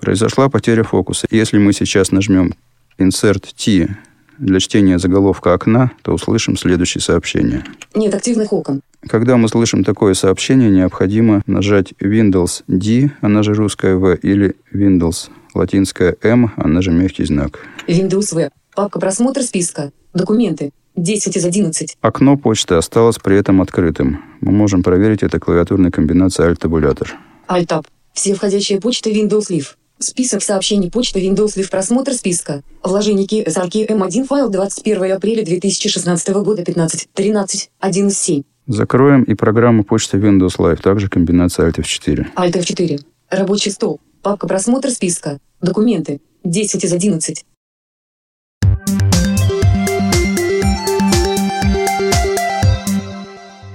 Произошла 0.00 0.48
потеря 0.48 0.82
фокуса. 0.82 1.26
Если 1.30 1.58
мы 1.58 1.72
сейчас 1.72 2.10
нажмем 2.10 2.54
Insert 2.98 3.44
T 3.56 3.96
для 4.38 4.58
чтения 4.58 4.98
заголовка 4.98 5.52
окна, 5.52 5.92
то 6.02 6.12
услышим 6.12 6.56
следующее 6.56 7.02
сообщение. 7.02 7.64
Нет 7.94 8.14
активных 8.14 8.52
окон. 8.52 8.80
Когда 9.06 9.36
мы 9.36 9.48
слышим 9.48 9.84
такое 9.84 10.14
сообщение, 10.14 10.70
необходимо 10.70 11.42
нажать 11.46 11.92
Windows 12.00 12.62
D, 12.66 13.10
она 13.20 13.42
же 13.42 13.54
русская 13.54 13.96
V, 13.96 14.16
или 14.22 14.56
Windows 14.72 15.30
латинская 15.54 16.16
M, 16.22 16.52
она 16.56 16.80
же 16.80 16.90
мягкий 16.90 17.24
знак. 17.24 17.60
Windows 17.86 18.34
V. 18.34 18.50
Папка 18.74 18.98
просмотр 18.98 19.42
списка. 19.42 19.92
Документы. 20.14 20.72
10 20.96 21.36
из 21.36 21.44
11. 21.44 21.96
Окно 22.00 22.36
почты 22.36 22.74
осталось 22.74 23.18
при 23.18 23.36
этом 23.36 23.62
открытым. 23.62 24.22
Мы 24.40 24.52
можем 24.52 24.82
проверить 24.82 25.22
это 25.22 25.38
клавиатурной 25.38 25.90
комбинацией 25.90 26.48
Alt-табулятор. 26.48 27.14
Alt-Tab. 27.48 27.86
Все 28.12 28.34
входящие 28.34 28.80
почты 28.80 29.12
Windows 29.12 29.50
Live. 29.50 29.76
Список 30.02 30.42
сообщений 30.42 30.90
почты 30.90 31.20
Windows 31.20 31.56
Live 31.56 31.70
просмотр 31.70 32.14
списка. 32.14 32.62
Вложение 32.82 33.26
KSRK 33.26 33.86
M1 33.86 34.24
файл 34.24 34.48
21 34.48 35.12
апреля 35.12 35.44
2016 35.44 36.28
года 36.42 36.64
15 36.64 37.10
13 37.12 37.70
1 37.78 38.08
из 38.08 38.18
7. 38.18 38.42
Закроем 38.66 39.24
и 39.24 39.34
программу 39.34 39.84
почты 39.84 40.16
Windows 40.16 40.56
Live, 40.56 40.80
также 40.80 41.10
комбинация 41.10 41.68
Alt 41.68 41.82
F4. 41.82 42.28
Alt 42.34 42.52
F4. 42.52 42.98
Рабочий 43.28 43.70
стол. 43.70 44.00
Папка 44.22 44.46
просмотр 44.46 44.88
списка. 44.90 45.38
Документы. 45.60 46.22
10 46.44 46.82
из 46.82 46.92
11. 46.94 47.44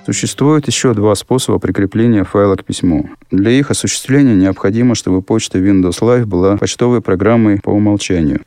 Существует 0.06 0.68
еще 0.68 0.94
два 0.94 1.16
способа 1.16 1.58
прикрепления 1.58 2.24
файла 2.24 2.56
к 2.56 2.64
письму. 2.64 3.10
Для 3.32 3.50
их 3.50 3.72
осуществления 3.72 4.36
необходимо, 4.36 4.94
чтобы 4.94 5.24
почта 5.24 5.58
Windows 5.58 6.00
Live 6.02 6.26
была 6.26 6.58
почтовой 6.58 7.02
программой 7.02 7.60
по 7.60 7.72
умолчанию. 7.72 8.42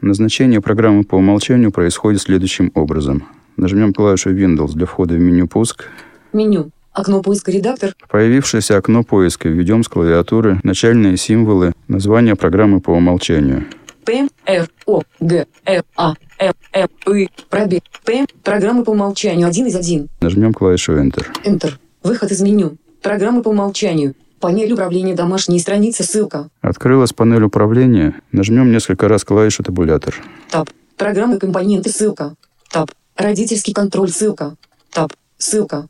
Назначение 0.00 0.62
программы 0.62 1.04
по 1.04 1.16
умолчанию 1.16 1.72
происходит 1.72 2.22
следующим 2.22 2.70
образом. 2.74 3.24
Нажмем 3.58 3.92
клавишу 3.92 4.30
Windows 4.34 4.72
для 4.72 4.86
входа 4.86 5.14
в 5.14 5.18
меню 5.18 5.46
«Пуск». 5.46 5.84
Меню. 6.32 6.70
Окно 6.92 7.20
поиска 7.22 7.52
редактор. 7.52 7.92
В 8.02 8.08
появившееся 8.08 8.78
окно 8.78 9.02
поиска 9.02 9.48
введем 9.48 9.84
с 9.84 9.88
клавиатуры 9.88 10.60
начальные 10.62 11.18
символы 11.18 11.72
названия 11.86 12.34
программы 12.34 12.80
по 12.80 12.90
умолчанию. 12.90 13.66
П, 14.04 14.28
Р, 14.46 14.68
О, 14.86 15.02
Г, 15.20 15.46
Р, 15.64 15.84
А, 15.96 16.14
М, 16.38 16.52
М, 16.72 17.16
И, 17.16 17.28
пробег, 17.48 17.82
П, 18.04 18.26
программы 18.42 18.84
по 18.84 18.90
умолчанию 18.90 19.48
1 19.48 19.66
из 19.66 19.76
1. 19.76 20.08
Нажмем 20.20 20.52
клавишу 20.52 20.92
Enter. 20.94 21.26
Enter. 21.44 21.72
Выход 22.02 22.30
из 22.30 22.40
меню. 22.40 22.76
Программы 23.02 23.42
по 23.42 23.48
умолчанию. 23.48 24.14
Панель 24.40 24.72
управления 24.72 25.14
домашней 25.14 25.58
страницы, 25.58 26.02
ссылка. 26.04 26.50
Открылась 26.60 27.12
панель 27.14 27.44
управления. 27.44 28.20
Нажмем 28.32 28.70
несколько 28.72 29.08
раз 29.08 29.24
клавишу 29.24 29.62
табулятор. 29.62 30.14
Таб. 30.50 30.68
Программы 30.98 31.38
компоненты, 31.38 31.88
ссылка. 31.90 32.34
Таб. 32.70 32.90
Родительский 33.16 33.72
контроль, 33.72 34.10
ссылка. 34.10 34.56
Таб. 34.92 35.12
Ссылка. 35.38 35.88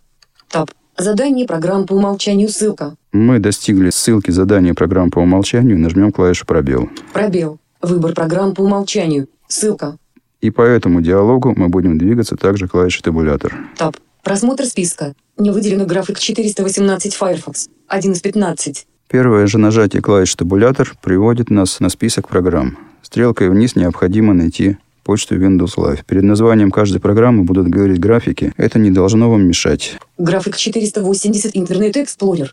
Таб. 0.48 0.70
Задание 0.96 1.46
программ 1.46 1.86
по 1.86 1.94
умолчанию, 1.94 2.48
ссылка. 2.48 2.94
Мы 3.12 3.40
достигли 3.40 3.90
ссылки 3.90 4.30
задания 4.30 4.74
программ 4.74 5.10
по 5.10 5.18
умолчанию. 5.18 5.78
Нажмем 5.78 6.12
клавишу 6.12 6.46
пробел. 6.46 6.88
Пробел. 7.12 7.58
Выбор 7.84 8.14
программ 8.14 8.54
по 8.54 8.62
умолчанию. 8.62 9.28
Ссылка. 9.46 9.98
И 10.40 10.50
по 10.50 10.62
этому 10.62 11.02
диалогу 11.02 11.52
мы 11.54 11.68
будем 11.68 11.98
двигаться 11.98 12.34
также 12.34 12.66
клавишей 12.66 13.02
табулятор. 13.02 13.54
Таб. 13.76 13.98
Просмотр 14.22 14.64
списка. 14.64 15.14
Не 15.36 15.50
выделено 15.50 15.84
график 15.84 16.18
418 16.18 17.14
Firefox. 17.14 17.68
1 17.88 18.12
из 18.12 18.20
15. 18.22 18.86
Первое 19.08 19.46
же 19.46 19.58
нажатие 19.58 20.00
клавиши 20.00 20.34
табулятор 20.34 20.94
приводит 21.02 21.50
нас 21.50 21.78
на 21.78 21.90
список 21.90 22.26
программ. 22.26 22.78
Стрелкой 23.02 23.50
вниз 23.50 23.76
необходимо 23.76 24.32
найти 24.32 24.78
почту 25.02 25.36
Windows 25.36 25.76
Live. 25.76 26.06
Перед 26.06 26.22
названием 26.22 26.70
каждой 26.70 27.00
программы 27.00 27.44
будут 27.44 27.68
говорить 27.68 28.00
графики. 28.00 28.54
Это 28.56 28.78
не 28.78 28.90
должно 28.90 29.30
вам 29.30 29.46
мешать. 29.46 29.98
График 30.16 30.56
480 30.56 31.54
Internet 31.54 31.96
Explorer. 31.96 32.48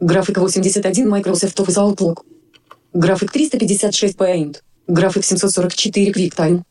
График 0.00 0.36
81 0.36 1.08
Microsoft 1.08 1.58
Office 1.58 1.78
Outlook. 1.78 2.16
График 2.92 3.32
356 3.32 4.18
Paint. 4.18 4.56
График 4.86 5.24
744 5.24 6.10
QuickTime. 6.12 6.62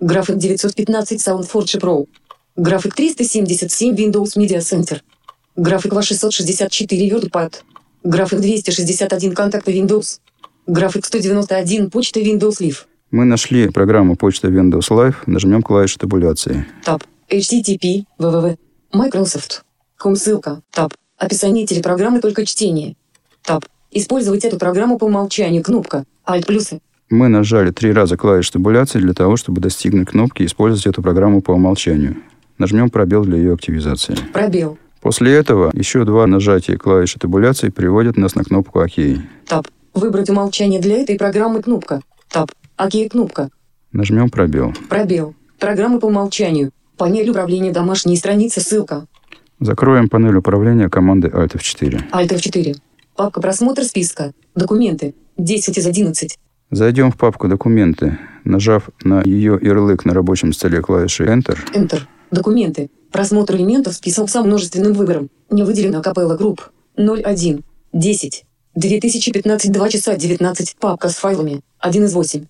График 0.00 0.36
915 0.36 1.20
SoundForge 1.20 1.80
Pro. 1.80 2.06
График 2.54 2.94
377 2.94 3.96
Windows 3.96 4.36
Media 4.36 4.60
Center. 4.60 5.00
График 5.56 5.92
664 6.00 7.08
WordPad. 7.08 7.54
График 8.04 8.40
261 8.40 9.34
контакты 9.34 9.72
Windows. 9.72 10.20
График 10.68 11.04
191 11.04 11.90
почта 11.90 12.20
Windows 12.20 12.60
Live. 12.60 12.84
Мы 13.10 13.24
нашли 13.24 13.68
программу 13.70 14.14
почта 14.14 14.46
Windows 14.48 14.88
Live. 14.90 15.16
Нажмем 15.26 15.62
клавишу 15.62 15.98
табуляции. 15.98 16.64
Таб. 16.84 17.02
HTTP. 17.28 18.04
www. 18.20 18.56
Microsoft. 18.92 19.62
Ком 19.96 20.14
ссылка. 20.14 20.62
Таб. 20.70 20.94
Описание 21.16 21.66
телепрограммы 21.66 22.20
только 22.20 22.46
чтение. 22.46 22.94
Таб. 23.42 23.64
Использовать 23.90 24.44
эту 24.44 24.58
программу 24.58 24.96
по 24.96 25.06
умолчанию. 25.06 25.64
Кнопка. 25.64 26.04
Alt 26.24 26.46
плюсы. 26.46 26.80
Мы 27.10 27.28
нажали 27.28 27.70
три 27.70 27.92
раза 27.92 28.16
клавишу 28.18 28.52
табуляции 28.52 28.98
для 28.98 29.14
того, 29.14 29.36
чтобы 29.36 29.62
достигнуть 29.62 30.08
кнопки 30.08 30.44
«Использовать 30.44 30.86
эту 30.86 31.02
программу 31.02 31.40
по 31.40 31.52
умолчанию». 31.52 32.16
Нажмем 32.58 32.90
пробел 32.90 33.24
для 33.24 33.38
ее 33.38 33.54
активизации. 33.54 34.14
Пробел. 34.32 34.78
После 35.00 35.32
этого 35.32 35.70
еще 35.72 36.04
два 36.04 36.26
нажатия 36.26 36.76
клавиши 36.76 37.18
табуляции 37.18 37.70
приводят 37.70 38.16
нас 38.16 38.34
на 38.34 38.44
кнопку 38.44 38.80
«Ок». 38.80 38.90
Таб. 39.46 39.66
Выбрать 39.94 40.28
умолчание 40.28 40.80
для 40.80 40.98
этой 40.98 41.16
программы. 41.16 41.62
Кнопка. 41.62 42.02
Таб. 42.30 42.50
ОК. 42.76 42.92
Кнопка. 43.10 43.48
Нажмем 43.92 44.28
пробел. 44.28 44.74
Пробел. 44.90 45.34
Программы 45.58 46.00
по 46.00 46.06
умолчанию. 46.06 46.72
Панель 46.98 47.30
управления 47.30 47.72
домашней 47.72 48.16
страницы. 48.16 48.60
Ссылка. 48.60 49.06
Закроем 49.60 50.08
панель 50.08 50.36
управления 50.36 50.88
командой 50.88 51.30
Alt 51.30 51.56
F4. 51.56 52.10
Alt 52.12 52.28
F4. 52.28 52.76
Папка 53.16 53.40
просмотр 53.40 53.84
списка. 53.84 54.32
Документы. 54.54 55.14
10 55.38 55.78
из 55.78 55.86
11. 55.86 56.38
Зайдем 56.70 57.10
в 57.10 57.16
папку 57.16 57.48
«Документы». 57.48 58.18
Нажав 58.44 58.90
на 59.02 59.22
ее 59.24 59.58
ярлык 59.60 60.04
на 60.04 60.12
рабочем 60.12 60.52
столе 60.52 60.82
клавишей 60.82 61.26
Enter, 61.26 61.58
Enter. 61.72 62.00
Документы. 62.30 62.90
Просмотр 63.10 63.56
элементов 63.56 63.94
список 63.94 64.28
со 64.28 64.42
множественным 64.42 64.92
выбором. 64.92 65.30
Не 65.50 65.62
выделено 65.62 66.02
капелла 66.02 66.36
групп. 66.36 66.70
01. 66.96 67.64
10. 67.94 68.44
2015 68.74 69.72
2 69.72 69.88
часа 69.88 70.16
19. 70.16 70.76
Папка 70.78 71.08
с 71.08 71.16
файлами. 71.16 71.62
1 71.78 72.04
из 72.04 72.12
8. 72.12 72.44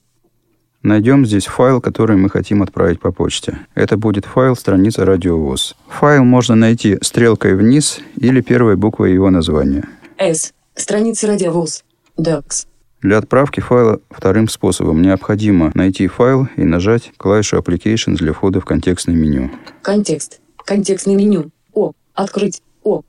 найдем 0.82 1.24
здесь 1.24 1.46
файл, 1.46 1.80
который 1.80 2.16
мы 2.16 2.28
хотим 2.28 2.62
отправить 2.62 3.00
по 3.00 3.12
почте. 3.12 3.58
Это 3.76 3.96
будет 3.96 4.24
файл 4.24 4.56
страница 4.56 5.04
радиовоз. 5.04 5.76
Файл 5.88 6.24
можно 6.24 6.56
найти 6.56 6.98
стрелкой 7.02 7.54
вниз 7.54 8.00
или 8.16 8.40
первой 8.40 8.76
буквой 8.76 9.12
его 9.12 9.30
названия. 9.30 9.88
S. 10.16 10.54
Страница 10.74 11.28
радиовоз. 11.28 11.84
DAX. 12.18 12.66
Для 13.00 13.18
отправки 13.18 13.60
файла 13.60 14.00
вторым 14.10 14.48
способом 14.48 15.02
необходимо 15.02 15.70
найти 15.74 16.08
файл 16.08 16.48
и 16.56 16.64
нажать 16.64 17.12
клавишу 17.16 17.56
Applications 17.58 18.16
для 18.16 18.32
входа 18.32 18.60
в 18.60 18.64
контекстное 18.64 19.14
меню. 19.14 19.50
Контекст. 19.82 20.40
Контекстное 20.64 21.14
меню. 21.14 21.50
О. 21.72 21.92
Открыть. 22.14 22.60
О. 22.82 23.02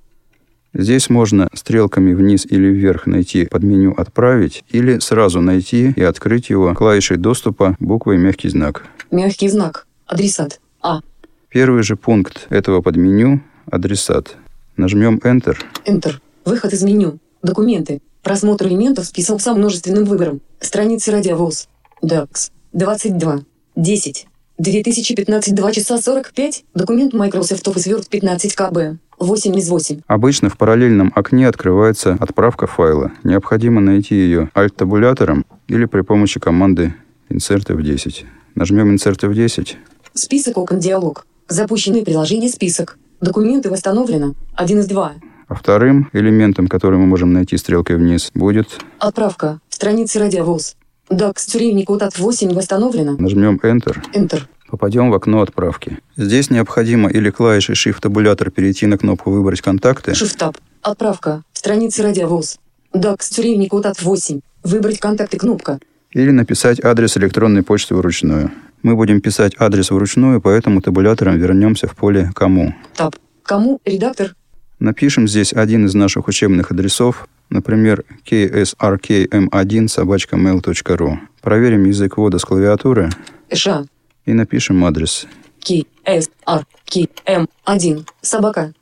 Здесь 0.73 1.09
можно 1.09 1.49
стрелками 1.53 2.13
вниз 2.13 2.45
или 2.45 2.67
вверх 2.67 3.07
найти 3.07 3.47
под 3.47 3.63
меню 3.63 3.95
«Отправить» 3.97 4.63
или 4.69 4.99
сразу 4.99 5.41
найти 5.41 5.91
и 5.95 6.03
открыть 6.03 6.51
его 6.51 6.75
клавишей 6.75 7.17
доступа 7.17 7.75
буквой 7.79 8.17
«Мягкий 8.17 8.49
знак». 8.49 8.85
Мягкий 9.09 9.49
знак. 9.49 9.87
Адресат. 10.05 10.61
А. 10.81 11.01
Первый 11.49 11.81
же 11.81 11.95
пункт 11.95 12.45
этого 12.49 12.81
подменю– 12.81 13.41
адресат. 13.71 14.37
Нажмем 14.77 15.17
Enter. 15.23 15.57
Enter. 15.85 16.13
Выход 16.45 16.73
из 16.73 16.83
меню. 16.83 17.17
Документы. 17.41 18.01
Просмотр 18.23 18.67
элементов 18.67 19.05
список 19.05 19.41
со 19.41 19.53
множественным 19.53 20.03
выбором. 20.03 20.41
Страницы 20.59 21.11
радиовоз. 21.11 21.69
DAX. 22.03 22.51
22. 22.73 23.39
10. 23.75 24.27
2015 24.57 25.55
2 25.55 25.71
часа 25.71 25.97
45. 25.97 26.65
Документ 26.73 27.13
Microsoft 27.13 27.65
Office 27.67 27.89
Word 27.89 28.09
15 28.09 28.55
КБ. 28.55 28.99
8 29.19 29.57
из 29.57 29.69
8. 29.69 30.01
Обычно 30.07 30.49
в 30.49 30.57
параллельном 30.57 31.13
окне 31.15 31.47
открывается 31.47 32.17
отправка 32.19 32.67
файла. 32.67 33.11
Необходимо 33.23 33.79
найти 33.79 34.15
ее 34.15 34.49
Alt-табулятором 34.53 35.45
или 35.67 35.85
при 35.85 36.01
помощи 36.01 36.39
команды 36.39 36.93
Insert 37.29 37.67
F10. 37.67 38.25
Нажмем 38.55 38.93
Insert 38.93 39.19
F10. 39.19 39.75
Список 40.13 40.57
окон 40.57 40.79
диалог. 40.79 41.25
Запущенные 41.47 42.03
приложения 42.03 42.49
список. 42.49 42.97
Документы 43.21 43.69
восстановлено. 43.69 44.35
1 44.55 44.79
из 44.79 44.87
2. 44.87 45.13
А 45.49 45.55
вторым 45.55 46.09
элементом, 46.13 46.67
который 46.67 46.99
мы 46.99 47.07
можем 47.07 47.33
найти 47.33 47.57
стрелкой 47.57 47.95
вниз, 47.95 48.29
будет... 48.35 48.67
Отправка. 48.99 49.59
Страницы 49.69 50.19
радиовоз. 50.19 50.75
DAX 51.09 51.85
код 51.85 52.03
от 52.03 52.19
8 52.19 52.53
восстановлено. 52.53 53.17
Нажмем 53.17 53.59
Enter. 53.63 53.97
Enter. 54.13 54.43
Попадем 54.67 55.09
в 55.09 55.15
окно 55.15 55.41
отправки. 55.41 55.97
Здесь 56.15 56.51
необходимо 56.51 57.09
или 57.09 57.31
клавишей 57.31 57.73
Shift-табулятор 57.73 58.51
перейти 58.51 58.85
на 58.85 58.99
кнопку 58.99 59.31
«Выбрать 59.31 59.61
контакты», 59.61 60.11
Shift-Tab. 60.11 60.55
Отправка. 60.83 61.43
Страницы 61.53 62.03
радиовоз. 62.03 62.59
DAX 62.93 63.67
код 63.69 63.87
от 63.87 64.03
8. 64.03 64.41
Выбрать 64.63 64.99
контакты 64.99 65.39
кнопка. 65.39 65.79
или 66.11 66.29
написать 66.29 66.83
адрес 66.83 67.17
электронной 67.17 67.63
почты 67.63 67.95
вручную. 67.95 68.51
Мы 68.83 68.95
будем 68.95 69.19
писать 69.19 69.55
адрес 69.57 69.89
вручную, 69.89 70.41
поэтому 70.41 70.81
табулятором 70.81 71.37
вернемся 71.39 71.87
в 71.87 71.95
поле 71.95 72.29
«Кому». 72.35 72.75
Таб. 72.95 73.15
Кому? 73.41 73.81
Редактор. 73.83 74.35
Напишем 74.79 75.27
здесь 75.27 75.51
один 75.53 75.85
из 75.85 75.93
наших 75.93 76.27
учебных 76.29 76.71
адресов, 76.71 77.27
например, 77.49 78.05
ksrkm1 78.25 79.87
собачка 79.89 80.37
mail.ru. 80.37 81.17
Проверим 81.41 81.83
язык 81.83 82.17
ввода 82.17 82.39
с 82.39 82.45
клавиатуры. 82.45 83.09
ША. 83.53 83.85
и 84.25 84.33
напишем 84.33 84.85
адрес. 84.85 85.25
Ки, 85.59 85.87
С, 86.05 86.29
Р, 86.47 86.65
Ки, 86.85 87.09
М, 87.25 87.49
1, 87.65 88.05
собака, 88.21 88.73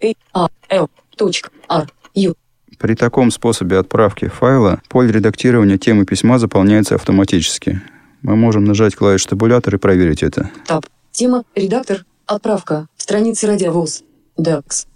И, 0.00 0.14
А, 0.32 0.48
Л, 0.70 0.90
точка, 1.16 1.50
Р, 1.68 1.86
Ю. 2.14 2.34
При 2.78 2.94
таком 2.94 3.30
способе 3.30 3.76
отправки 3.76 4.28
файла 4.28 4.80
поле 4.88 5.12
редактирования 5.12 5.76
темы 5.76 6.06
письма 6.06 6.38
заполняется 6.38 6.94
автоматически. 6.94 7.82
Мы 8.22 8.36
можем 8.36 8.64
нажать 8.64 8.96
клавишу 8.96 9.28
табулятор 9.28 9.74
и 9.74 9.78
проверить 9.78 10.22
это. 10.22 10.50
Таб. 10.66 10.86
Тема, 11.12 11.44
редактор, 11.54 12.04
отправка, 12.26 12.88
страницы 12.96 13.46
радиовоз. 13.46 14.02
DAX. 14.38 14.86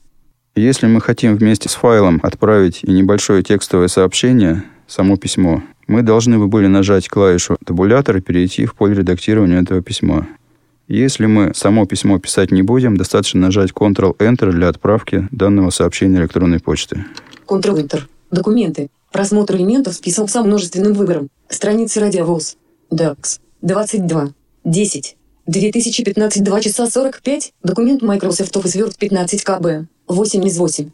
Если 0.57 0.87
мы 0.87 1.01
хотим 1.01 1.37
вместе 1.37 1.69
с 1.69 1.75
файлом 1.75 2.21
отправить 2.23 2.85
и 2.85 2.93
небольшое 2.93 3.43
текстовое 3.43 3.89
сообщение, 3.89 4.63
само 4.87 5.17
письмо, 5.17 5.65
мы 5.89 6.03
должны 6.03 6.39
бы 6.39 6.47
были 6.47 6.69
нажать 6.69 7.09
клавишу 7.09 7.57
табулятор 7.65 8.19
и 8.19 8.21
перейти 8.21 8.65
в 8.65 8.77
поле 8.77 8.95
редактирования 8.95 9.61
этого 9.61 9.83
письма. 9.83 10.29
Если 10.87 11.27
мы 11.27 11.53
само 11.57 11.87
письмо 11.87 12.21
писать 12.21 12.53
не 12.53 12.63
будем, 12.63 12.97
достаточно 12.97 13.41
нажать 13.41 13.73
Ctrl-Enter 13.73 14.53
для 14.53 14.69
отправки 14.69 15.27
данного 15.33 15.71
сообщения 15.71 16.19
электронной 16.19 16.61
почты. 16.61 17.05
Ctrl-Enter. 17.49 18.03
Документы. 18.31 18.91
Просмотр 19.11 19.57
элементов 19.57 19.95
список 19.95 20.31
со 20.31 20.45
множественным 20.45 20.93
выбором. 20.93 21.31
Страницы 21.49 21.99
радиовоз. 21.99 22.57
DAX. 22.93 23.41
22. 23.63 24.29
10. 24.63 25.17
2015 25.47 26.45
2 26.45 26.61
часа 26.61 26.89
45. 26.89 27.53
Документ 27.65 28.03
Microsoft 28.03 28.55
Office 28.55 28.81
Word 28.81 28.95
15 28.97 29.43
КБ. 29.43 29.89
8 30.09 30.47
из 30.47 30.59
8. 30.59 30.91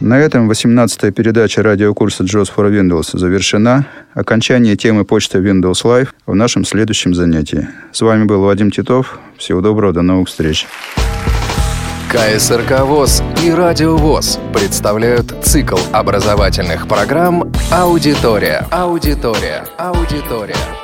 На 0.00 0.18
этом 0.18 0.50
18-я 0.50 1.12
передача 1.12 1.62
радиокурса 1.62 2.24
JOS 2.24 2.50
for 2.54 2.70
Windows 2.70 3.16
завершена. 3.16 3.86
Окончание 4.12 4.76
темы 4.76 5.04
почты 5.04 5.38
Windows 5.38 5.84
Live 5.84 6.08
в 6.26 6.34
нашем 6.34 6.64
следующем 6.64 7.14
занятии. 7.14 7.68
С 7.92 8.00
вами 8.00 8.24
был 8.24 8.42
Вадим 8.42 8.70
Титов. 8.70 9.18
Всего 9.38 9.60
доброго, 9.60 9.92
до 9.92 10.02
новых 10.02 10.28
встреч. 10.28 10.66
КСРК 12.10 12.80
ВОЗ 12.80 13.22
и 13.42 13.50
Радио 13.50 13.96
ВОЗ 13.96 14.38
представляют 14.52 15.34
цикл 15.42 15.78
образовательных 15.92 16.86
программ 16.86 17.52
«Аудитория». 17.72 18.66
Аудитория. 18.70 19.64
Аудитория. 19.78 20.83